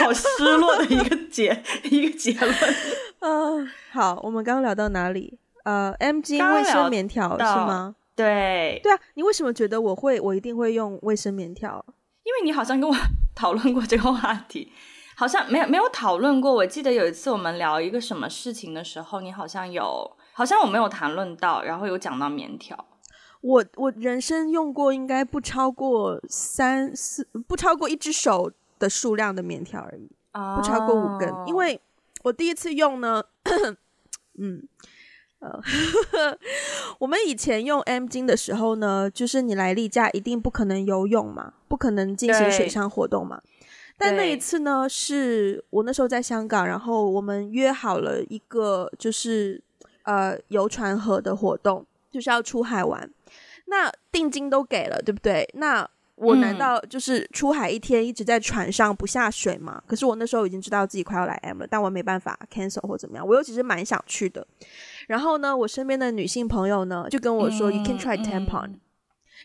[0.00, 2.54] 好失落的一个结一个结论。
[3.20, 5.38] 嗯， 好，我们刚刚聊到哪里？
[5.64, 7.94] 呃，MG 卫生棉条是吗？
[8.16, 8.98] 对，对啊。
[9.14, 11.84] 你为什么觉得我会，我一定会用卫生棉条？
[12.24, 12.96] 因为你好像跟我
[13.34, 14.72] 讨论过这个话题，
[15.16, 16.52] 好像没有没有讨论过。
[16.52, 22.84] 我记得有一次我们聊一个什么事情的时候，你好像有，好像我没有谈论到，然后有讲到棉条。
[23.42, 30.56] 我我人生用过应该不超过三四，不超过一只手的数量的棉条而已，oh.
[30.56, 31.28] 不超过五根。
[31.46, 31.80] 因为
[32.22, 33.22] 我第一次用呢，
[34.38, 34.62] 嗯，
[35.40, 35.60] 呃，
[37.00, 43.42] 我们以前用 M 巾的时候呢，就是你来例假一定不可能游泳嘛，不可能进行水上活动嘛。
[43.98, 49.60] 但那一次呢，是我那时候在香港，然后我们约好了一个就是
[50.04, 53.10] 呃游船河的活动，就是要出海玩。
[53.72, 55.48] 那定金都给了，对不对？
[55.54, 59.82] 那我难道就是出海一天一直在船上不下水吗？
[59.82, 63.26] 嗯、可是我那时候已经知道自己快要来 M 了，但我没办法 cancel 或怎么样。
[63.26, 64.46] 我又其实蛮想去的。
[65.08, 68.80] 然后呢，我身边的女性朋友呢就跟我说、嗯、，You can try tampon、嗯。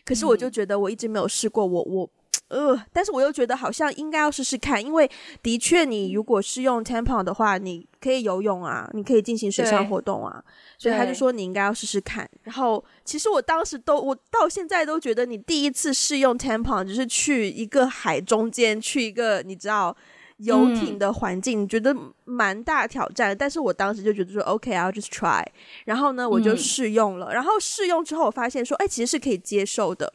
[0.04, 2.10] 可是我就觉得我一直没有试过，我我。
[2.48, 5.10] 呃，但是我又觉得好像应该要试试看，因为
[5.42, 10.42] 的确，你如果是用 tampon 的话，你可以游泳啊，你可以进行水上活动啊，
[10.78, 12.26] 所以他就说你应该要试试看。
[12.44, 19.94] 然后，其实我当时都，我到现在都觉得，你第一次试用 tampon 就是去一个海中间，去一个你知道
[20.38, 23.36] 游艇的环境，嗯、觉得蛮大挑战。
[23.36, 25.44] 但是我当时就觉得说，OK，I'll just try。
[25.84, 27.26] 然后呢，我就试用了。
[27.26, 30.10] 嗯、然后试用之后，我发现说，哎，其实是可以接受的。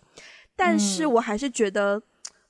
[0.56, 2.02] 但是我还是觉得。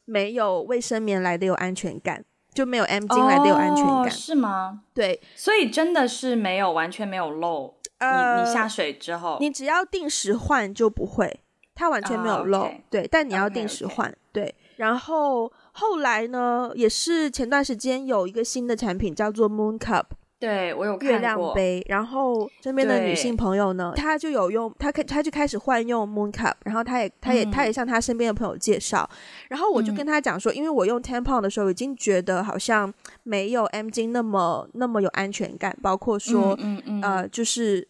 [0.06, 4.82] 没有卫生棉来的有安全感，就没有 M 巾来的有安全感，哦、是吗？
[4.94, 7.74] 对，所以真的是没有完全没有漏。
[8.00, 11.40] 呃、你你下水之后，你只要定时换就不会，
[11.74, 12.70] 它完全没有漏。
[12.90, 14.10] 对，但你要定时换。
[14.10, 14.34] Okay, okay.
[14.34, 20.08] 对，然后后来呢，也是前段时间有一个新的产品叫做 Moon Cup。
[20.44, 29.10] 对，我有看过月亮杯，然后身边的女性朋友呢，她就有用，她开，她就开始换用 Moon Cup，然后她也，她也，她、嗯、也向她身边的朋友介绍，
[29.48, 37.02] 然后我就跟她讲说，嗯、因为我用 Tampon 的时候已经觉得好像没有 M 巾那么那么有安全感，包括说，嗯嗯嗯。
[37.02, 37.88] 呃，就是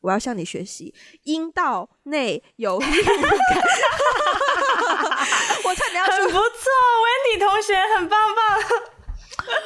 [0.00, 0.94] 我要向你学习，
[1.24, 2.88] 阴道内有感，
[5.64, 6.40] 我差点要说很不错
[7.04, 8.33] ，Wendy 同学很棒棒。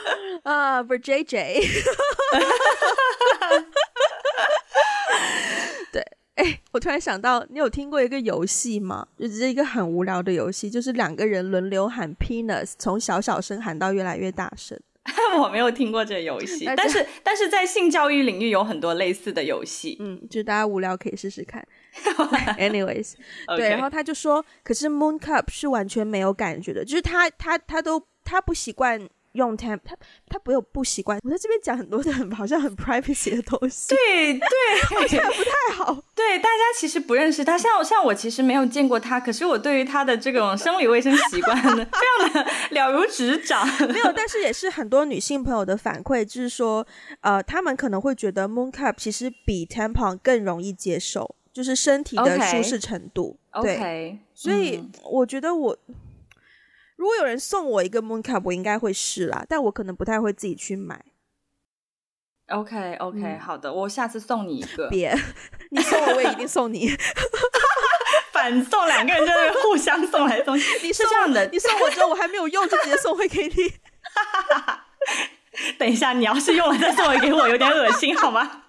[0.45, 1.29] 啊、uh,，for JJ，
[5.93, 6.03] 对，
[6.37, 9.07] 哎、欸，我突然想到，你有听过一个游戏吗？
[9.19, 14.79] 就是一个很无聊的游戏，就是两个人轮流喊 penis，从小小声喊到越来越大声。
[15.41, 21.67] 我没有听过这个游戏，但是但是在性教育领域有很多类似的游戏，嗯，就大家无聊可以试试看。
[22.59, 23.57] Anyways，Okay.
[23.57, 29.09] 对，然后他就说，可是 Moon Cup 是完全没有感觉的，就是他他他都他不习惯。
[29.33, 29.97] 用 temp，他
[30.29, 31.19] 他不有不习惯。
[31.23, 34.49] 我在这边讲很多的很好像很 privacy 的东西，对对，
[34.97, 36.03] 好像不太好。
[36.15, 43.67] 对，大家其实不认识他，像像我其实没有见过他，可是我对于他的这种生理卫生习惯呢， 非常的了如指掌。
[43.89, 46.87] 没有，但是也是很多女性朋友的反馈，就是说，
[47.21, 53.39] 呃，他们可能会觉得 moon cup 其实比 tampon 更容易接受，就是身体的舒适程度。
[53.53, 53.63] Okay.
[53.63, 54.19] 对，Okay.
[54.35, 55.77] 所以我觉得我。
[56.99, 61.01] 如果有人送我一个 Moon Cup，我应该会试啦，但我可能不太会自己去买。
[62.49, 64.89] OK OK，、嗯、好的，我下次送你一个。
[64.89, 65.17] 别，
[65.71, 66.91] 你送我，我也一定送你。
[68.33, 70.65] 反送，两个人就是互相送来送去。
[70.85, 73.55] 你是这样的，你送我之后我还没有用，就直接送回给你。
[75.79, 78.65] 等一下，你要是用了再送回给我，有点恶心，好吗？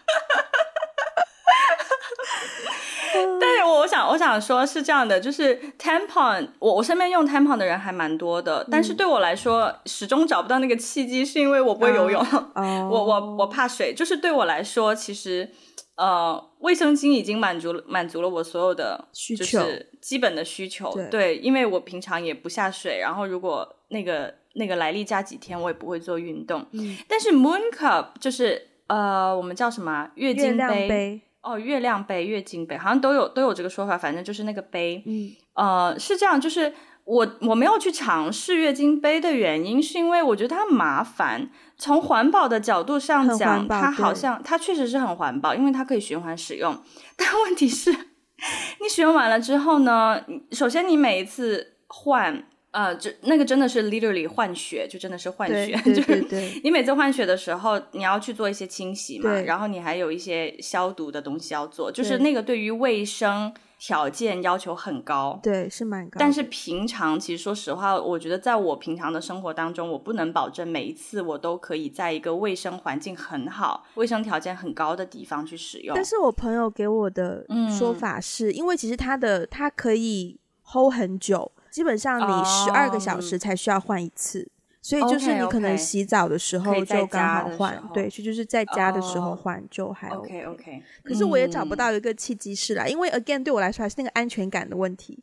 [3.39, 12.21] 但是我想，我想说，是这样的，就是 tampon，我我身边用 tampon 的人还蛮多的，嗯、但是对我来说，始终找不到那个契机，是因为我不会游泳，
[12.53, 13.93] 啊、 我我我怕水。
[13.93, 15.49] 就是对我来说，其实
[15.95, 20.93] 呃，卫生巾已经满足满足了我所有的需求，就是基本的需求。
[20.93, 26.65] 对，对，因为我平常也不下水，然后如果那个那个来例假几天，我也不会做运动。
[26.71, 31.21] 嗯，但是 moon cup 就是呃，我们叫什么月经杯。
[31.41, 35.01] 哦，月亮杯、月经杯好像都有都有这个说法，反正就是那个杯。
[35.05, 36.73] 嗯，呃，是这样，就是
[37.05, 41.49] 我我没有去尝试月经杯的原因，是因为我觉得它麻烦。
[41.77, 46.77] 从环保的角度上讲，它好像它确实是很环保，因为它可以循环使用。
[47.15, 47.91] 但问题是，
[48.81, 50.21] 你使用完了之后呢，
[50.51, 52.43] 首先你每一次换。
[52.79, 56.25] 呃，就那个真的是 literally 换血，就真的是换血， 就是
[56.63, 66.15] 你每次换血的时候，你要去做一些清洗嘛，然后你还有一些消毒的东西要做，就是那个对于卫生条件要求很高，对，是蛮高。
[66.19, 75.93] 但是平常其实说实话，我觉得在我平常的生活当中，我不能保证每一次我都可以在一个卫生环境很好、卫生条件很高的地方去使用。
[75.93, 77.45] 但是我朋友给我的
[77.77, 81.51] 说法是，嗯、因为其实它的它可以 hold 很久。
[81.71, 84.49] 基本上你十二个小时才需要换一次，oh,
[84.81, 90.83] 所以就是你可能洗澡的时候就刚好换，对，所以就是在家的时候换就还 OK OK.
[91.03, 95.19] 可是我也找不到一个契机是啦，嗯、因为 again 对我来说还是那个安全感的问题，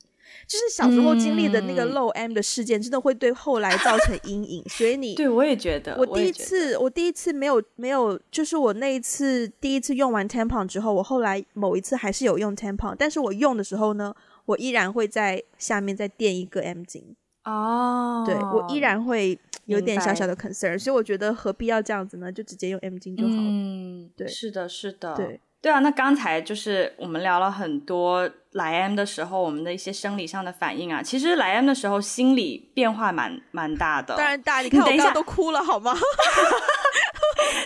[0.47, 14.15] 就是小时候经历的那个漏 M 的事件，真的会对后来造成阴影，嗯、所以你 对我也觉得，我第一次我，我第一次没有没有，就是我那一次第一次用完 tampon 之后，我后来某一次还是有用 tampon，但是我用的时候呢。
[14.47, 17.03] 我依然会在下面再垫一个 M 巾
[17.45, 22.33] 哦，对，我依然会有点小小的 concern，所以我觉得何必要这样子呢？
[22.33, 23.41] 就直接用 M 巾就好了。
[23.43, 25.79] 嗯，对，是的，是的，对，对啊。
[25.81, 31.03] 那刚才就是我们聊了很多来 M 的时候，我们的一些生理上的反应啊。
[31.03, 34.61] 其实来 M 的时候，心理变化蛮蛮大的，当然大。
[34.61, 35.95] 你 看我刚刚都哭了，好吗？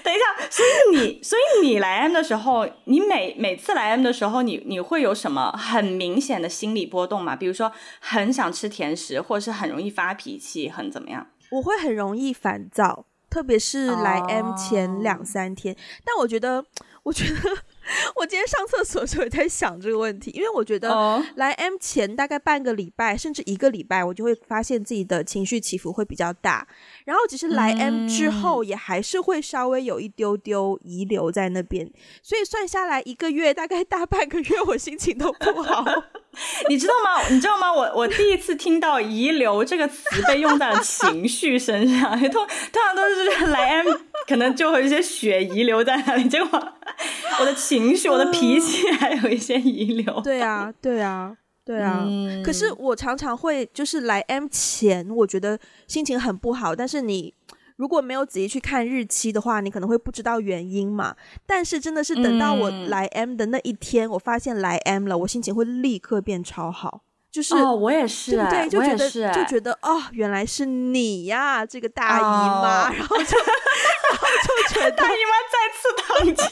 [0.03, 7.37] 等一下，所以你，所以你来 M 的时候，你每每次来 M 的时候，你你会有什么很明显的心理波动吗？
[7.37, 7.71] 比如说
[8.01, 11.27] 很想吃甜食，或者是很容易发脾气，很怎么样？
[11.51, 15.75] 我会很容易烦躁，特别是来 M 前两三天。
[15.75, 15.83] Oh.
[16.05, 16.65] 但我觉得，
[17.05, 17.59] 我觉得。
[18.17, 26.67] 我今天上厕所的时候也在想这个问题，因为我觉得来 M 前大概半个礼拜甚至一个礼拜，我就会发现自己的情绪起伏会比较大。
[27.05, 31.91] 然后其实来 M 之后也还是会稍微有一丢丢遗留在那边，
[32.23, 35.85] 所以算下来一个月大概大半个月我心情都不好。
[36.69, 37.23] 你知道吗？
[37.29, 37.73] 你知道吗？
[37.73, 43.87] 我我第一次听到“遗留”这个词被用在了情绪身上，通通常都是来 M
[44.29, 46.73] 可能就会有一些血遗留在那里，结果
[47.41, 50.21] 我的情绪、我的脾气还有一些遗留。
[50.21, 52.05] 对啊，对啊，对啊。
[52.07, 57.35] 嗯、可是我常常会就是来 M 前，我觉得心情很不好，但是你。
[57.81, 61.17] 如果没有仔细去看日期的话，你可能会不知道原因嘛。
[61.47, 67.01] 但是真的是等到我来 M 的那一天，嗯、我发现来 M 了，我心情会立刻变超好。
[67.31, 68.69] 就是哦，我也是，对不对？
[68.69, 76.49] 就觉得是就觉得哦，原来是你呀，这个大姨妈，哦、然后就然后就觉得 大姨妈再次躺枪，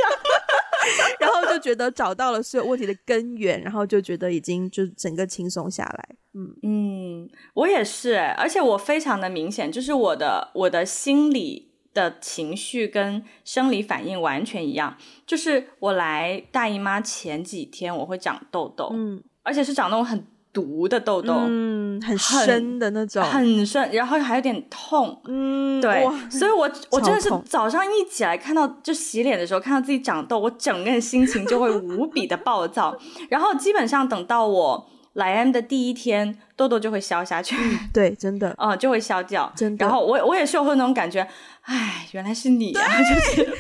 [1.20, 6.09] 然后就觉得找到了所有问题的根源，然后就觉得已经就整个轻松下来。
[6.39, 6.57] 嗯。
[6.62, 20.26] 嗯，我也是，而且我非常的明显，就是我的我的心理的情绪跟生理反应完全一样，就是我来大姨妈前几天我会长痘痘，嗯，而且是长那种很。
[20.51, 32.97] 毒的痘痘，嗯，很深的那种，很深，然后还有点痛，嗯，对，所以我我真的是早上一起来看到就洗脸的时候看到自己长痘，我整个人心情就会无比的暴躁，
[33.28, 37.57] 然后基本上等到我来 M 的第一天，痘痘就会消下去。
[37.93, 39.53] 对，真的，嗯，就会消掉。
[39.57, 39.85] 真的。
[39.85, 41.27] 然后我我也是有会那种感觉，
[41.62, 43.57] 哎，原来是你啊，就是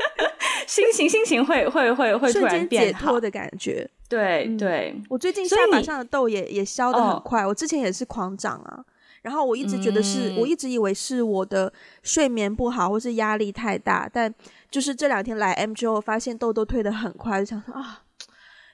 [0.68, 3.88] 心情心情会会会会突然变好解脱的感觉。
[4.08, 8.84] 对、嗯、对，我最近下巴上的痘也也消的很快，我之前也是狂长啊。
[9.22, 11.70] 然后我一直觉得是、嗯、我一直以为是我的
[12.02, 14.32] 睡眠不好，或是压力太大，但
[14.70, 18.02] 就是这两天来 M 之后，发现痘痘退的很快，就想说啊，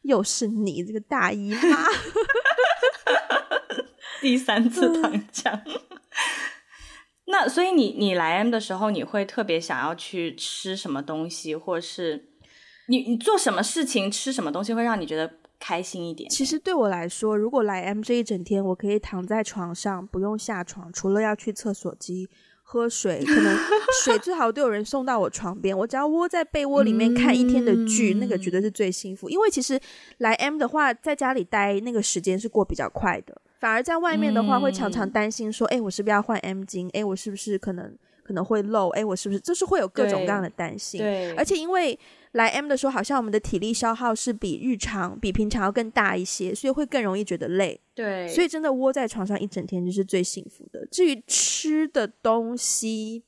[0.05, 1.89] 又是你这个大姨妈，
[4.23, 5.61] 第三次躺枪。
[7.27, 12.29] 那所以你你来 M 的时候，你会特别想要去吃什么东西，或是
[12.89, 16.29] 你你做什么事情吃什么东西会让你觉得开心一点。
[16.29, 22.29] 其实对我来说，如果来 M 这一整天，我可以躺在床上不用下床，除了要去厕所机
[22.67, 23.57] 喝水，可能
[24.03, 29.29] 水最好都有人送到我床边，我只要窝在被窝里面看一天的剧，嗯、那个绝对是最幸福。
[29.29, 29.79] 因为其实
[30.19, 36.89] 来 M 的话，在家里待那个时间是过比较快的，反而在外面的话会常常担心说，哎、嗯，我是不是要换 M 巾？
[36.95, 37.95] 哎，我是不是可能
[38.25, 38.89] 可能会漏？
[38.89, 41.01] 哎，我是不是就是会有各种各样的担心？
[41.01, 41.99] 对，而且因为。
[42.35, 47.81] 来 M 的时候，好像我们的体力消耗是比日常、比平常要更大一些，所以会更容易觉得累。
[47.95, 50.85] 对，所以真的窝在床上一整天就是最幸福的。
[50.91, 53.23] 至于吃的东西，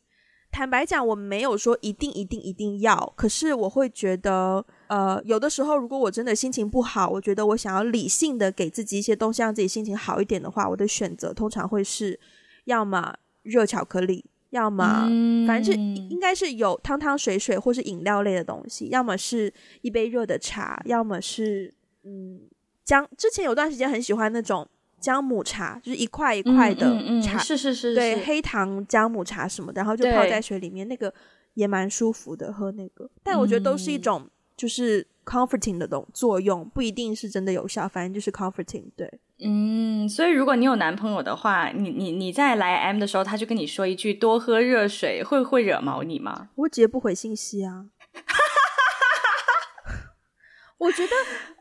[0.51, 3.13] 坦白讲，我没有说一定、一定、一定要。
[3.17, 12.19] 可是我会觉得，呃，有的时候如果我真的心情不好，我觉得我想要理性的给自己一些东西，让自己心情好一点的话，我的选择通常会是
[12.65, 14.25] 要么热巧克力。
[14.51, 15.09] 要么，
[15.47, 15.73] 反正是
[16.11, 21.73] 应该是有汤汤水水或是饮料类的东西，要么是一杯热的茶，要么是
[22.05, 22.41] 嗯
[22.85, 23.09] 姜。
[23.17, 24.67] 之前有段时间很喜欢那种
[25.01, 31.13] 姜母茶，就是一块一块的茶，嗯嗯嗯、是是是，对，黑糖姜母茶什么的，然后就泡在水里面，那个
[31.55, 33.11] 也蛮舒服的，喝那个。
[33.23, 35.07] 但我觉得都是一种就是。
[35.27, 38.85] comforting 的东作用不一定是真的有效，反正就是 comforting。
[38.95, 39.13] 对，
[39.45, 46.49] 嗯，所以如果你有男朋友的话，你你你在来 M 的时候，他就跟你说一句多喝热水，会会惹毛你吗？
[46.55, 47.87] 我直接不回信息啊。
[50.79, 51.13] 我觉得，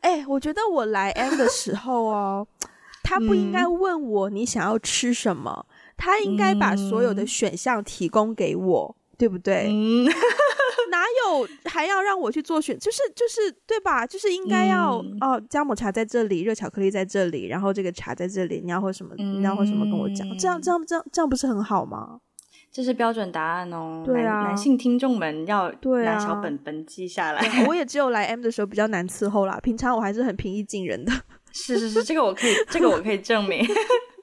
[0.02, 2.48] 哎、欸，我觉得我来 M 的时候哦，
[3.04, 9.68] 他不应该问我你想要吃什么，嗯、他应该把所有的选项提供给我，嗯、对不对？
[9.70, 10.08] 嗯
[10.90, 12.78] 哪有还要让我去做选？
[12.80, 14.06] 就是就是对吧？
[14.06, 19.14] 就是应该要、嗯、哦，姜母茶在这里，热巧克力在这里，然后这个茶在这里，你要喝什么？
[19.18, 19.86] 嗯、你要喝什么？
[19.86, 22.20] 跟我讲，这样这样这样这样不是很好吗？
[22.72, 24.04] 这是标准答案哦。
[24.06, 25.72] 对啊，男，男性听众们要
[26.04, 27.40] 拿小本本记下来。
[27.40, 31.12] 啊、我 也只有来 M 的时候比较难伺候啦，平常我还是很平易近人的。
[31.54, 33.66] 是是是，这个我可以，这个我可以证明。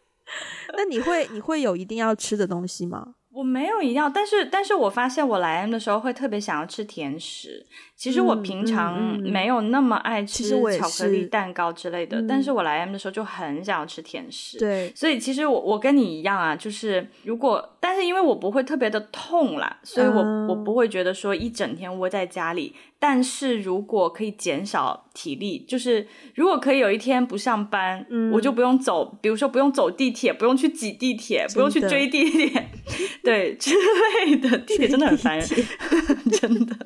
[0.77, 3.15] 那你会你会有一定要吃的东西吗？
[3.33, 7.67] 我没有一样，但是但是我发现我来 M 的时候会特别想要吃甜食。
[7.97, 14.59] 其实我平常没有那么爱吃巧克力蛋糕之类的，嗯、但是我来 M 的时候就很想要吃甜食。
[14.59, 22.75] 对，所以其实我我跟你一样啊，就是如果但是因为我不会特别的痛啦，所以我、嗯、我不会觉得说一整天窝在家里。
[23.05, 32.69] 但是如果可以减少体力，就是如果可以有一天不上班，嗯、我就不用走，比如说不用走地铁，不用去挤地铁，不用去追地铁，
[33.25, 35.49] 对之类的，地铁真的很烦人，
[36.31, 36.77] 真的。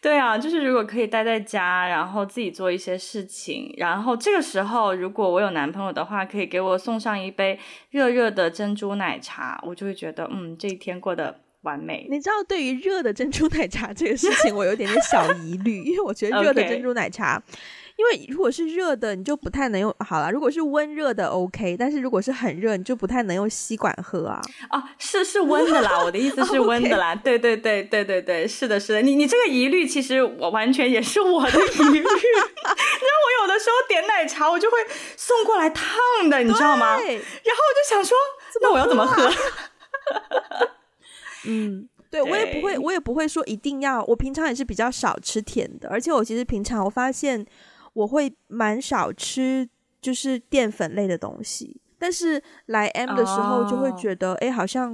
[0.00, 7.56] 对啊，就是如果可以待在家，然后自己做一些事情，然后这个时候如果我有男朋友的话，可以给我送上一杯
[7.90, 11.38] 热热的珍珠奶茶，我就会觉得嗯，这一天过得。
[11.62, 17.42] 完美，你知道对于热的珍珠奶茶这个事情，我有点点小疑虑，因为我觉得热的珍珠奶茶.
[17.94, 19.94] 因为如果是热的，你就不太能用。
[20.00, 24.40] 好了，如果是温热的，OK，但是如果是很热，你就不太能用吸管喝啊。
[24.70, 27.14] 哦，是是温的啦，我的意思是 温的啦。
[27.14, 29.02] 对对对对对对，是的，是的。
[29.02, 31.98] 你你这个疑虑，其实我完全也是我的疑虑。
[32.00, 34.78] 因为我有的时候点奶茶，我就会
[35.16, 35.86] 送过来烫
[36.30, 36.96] 的，你知道吗？
[36.96, 38.16] 对然后我就想说，
[38.62, 39.30] 那我要怎么喝？
[41.46, 44.04] 嗯，对，我也不会，我也不会说一定要。
[44.04, 47.44] 我平常也是比较少吃甜的，而且我其实平常我发现
[47.92, 49.68] 我会蛮少吃
[50.00, 51.80] 就是淀粉类的东西。
[51.98, 54.92] 但是来 M 的时候就会觉得，哎、oh.，好像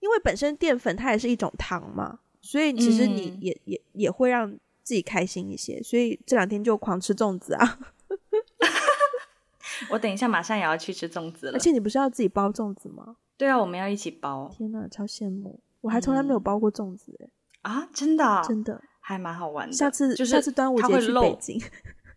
[0.00, 4.50] 因为本身淀粉它也是一种糖嘛，所以其实你也、嗯、也也会让
[4.82, 5.82] 自己开心一些。
[5.82, 7.78] 所以这两天就狂吃粽子啊！
[9.90, 11.52] 我等一下马上也要去吃粽子了。
[11.54, 13.16] 而且你不是要自己包粽子吗？
[13.38, 14.50] 对啊，我们要一起包。
[14.54, 15.58] 天哪，超羡慕！
[15.82, 17.26] 我还从来没有包过粽子哎、
[17.70, 19.72] 嗯、啊，真的真的还蛮好玩的。
[19.74, 21.60] 下次就是下次端午节去北京，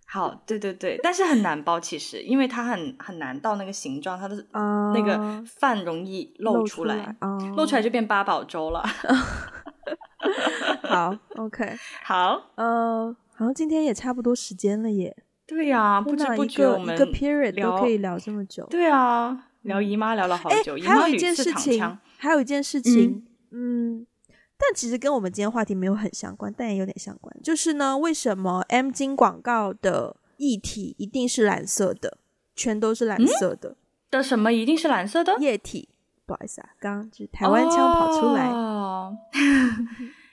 [0.07, 8.81] 好，对对对，但是很难包其实，因为它很很难到那个形状，它的那个饭容易露出来，露出来，露出来就变八宝粥了。
[10.83, 15.15] 好， OK，好，呃，好像今天也差不多时间了耶。
[15.47, 18.65] 对呀、啊，不知不觉我们一个 period 都可以聊这么久。
[18.69, 20.75] 对啊，聊姨妈聊了好久。
[20.83, 23.23] 还有一件事情，还有一件事情，嗯，
[23.55, 24.05] 嗯，
[24.57, 27.33] 但其实跟我们今天话题没有很相关，但也有点相关。
[27.41, 32.17] 就是呢，为什么 M 金广告的液体一定是蓝色的？
[32.55, 33.69] 全都是蓝色的。
[33.69, 33.75] 嗯、
[34.11, 35.37] 的什么一定是蓝色的？
[35.39, 35.89] 液体，
[36.25, 38.47] 不好意思啊，刚刚就台湾腔跑出来。
[38.51, 39.17] 哦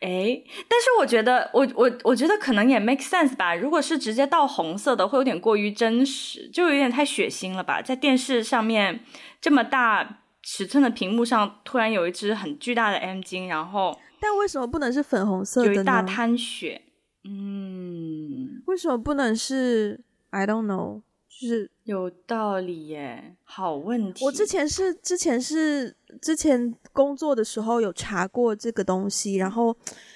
[0.01, 3.55] 哎，但是我觉得，我我我觉得可能也 make sense 吧。
[3.55, 7.81] 如果是直接倒红色的，会有点过于真实，就有点太血腥了吧。
[7.81, 9.05] 在电视上面
[9.41, 15.75] 这么大尺寸的屏幕上，突然有一只很巨大的 M 巾，然后，但为什么不能是粉红色的呢？
[15.75, 16.83] 有一大滩血，
[17.25, 24.25] 嗯，为什么不能是？I don't know，就是有道理耶，好问题。
[24.25, 25.97] 我之前是之前是。
[26.21, 29.75] 之前工作的时候有查过这个东西，然后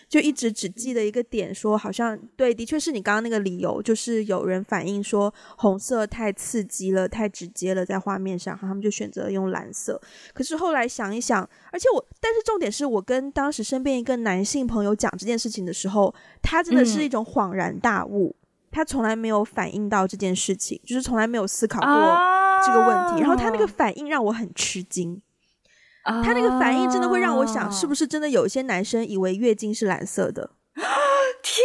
[0.09, 10.01] 就一直只记得一个点，说好像对，的确是你刚刚那个理由，就是有人反映说红色太刺激了，太直接了，在画面上，然后他们就选择用蓝色。
[10.33, 11.43] 可是后来想一想，
[11.73, 22.19] 而且我，但是重点是我跟当时身边一个男性朋友讲这件事情的时候，他真的是一种恍然大悟，嗯、他从来没有反应到这件事情，就是从来没有思考过
[22.65, 25.21] 这个问题，啊、然后他那个反应让我很吃惊。
[26.07, 30.51] 他那个反应真的会让我想，是不是真的有一些男生以为月经是蓝色的？
[31.43, 31.65] 天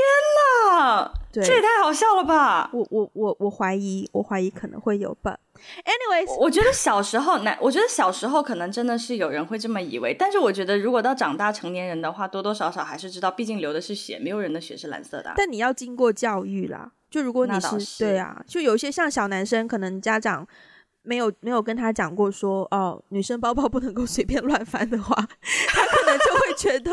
[0.78, 2.70] 哪，对，这也太好笑了吧！
[2.72, 5.38] 我我我我怀疑，我怀疑可能会有吧。
[5.86, 15.34] Anyways，我觉得小时候男，我觉得小时候可能真的是有人会这么以为，但是我觉得如果到长大成年人的话，多多少少还是知道，毕竟流的是血，没有人的血是蓝色的。
[15.36, 20.48] 但你要经过教育啦，就如果你是，是对啊，就有一些像小男生，可能家长。
[21.04, 26.92] 没有没有跟他讲过说哦，女生包包不能够随便乱翻的话，他可能就会觉得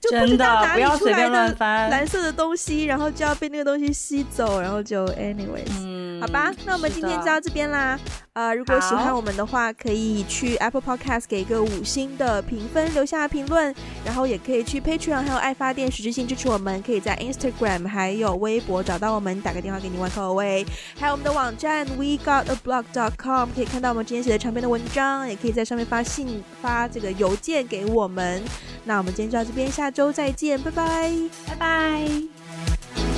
[0.00, 1.54] 就不知道哪里出来的
[1.90, 7.98] 蓝色的东西，然后就要被那个东西吸走，然后就 anyways，嗯，好吧，那我们今天就到这边啦。
[8.34, 13.72] 呃，如果喜欢我们的话，可以去 Apple Podcast 给一个五星的评分，留下评论，
[14.04, 20.66] 然后也可以去 Patreon 还有爱发电实质性支持我们，可以在 Instagram 还有微博找到我们，打个电话给你 one call away，
[20.98, 28.42] 还有我们的网站 We Got A Blog dot com 可以看到我们之前写的长篇的文章，也可以在上面发信发这个邮件给我们。
[28.82, 31.12] 那我们今天就到这边，下周再见，拜拜，
[31.46, 33.13] 拜拜。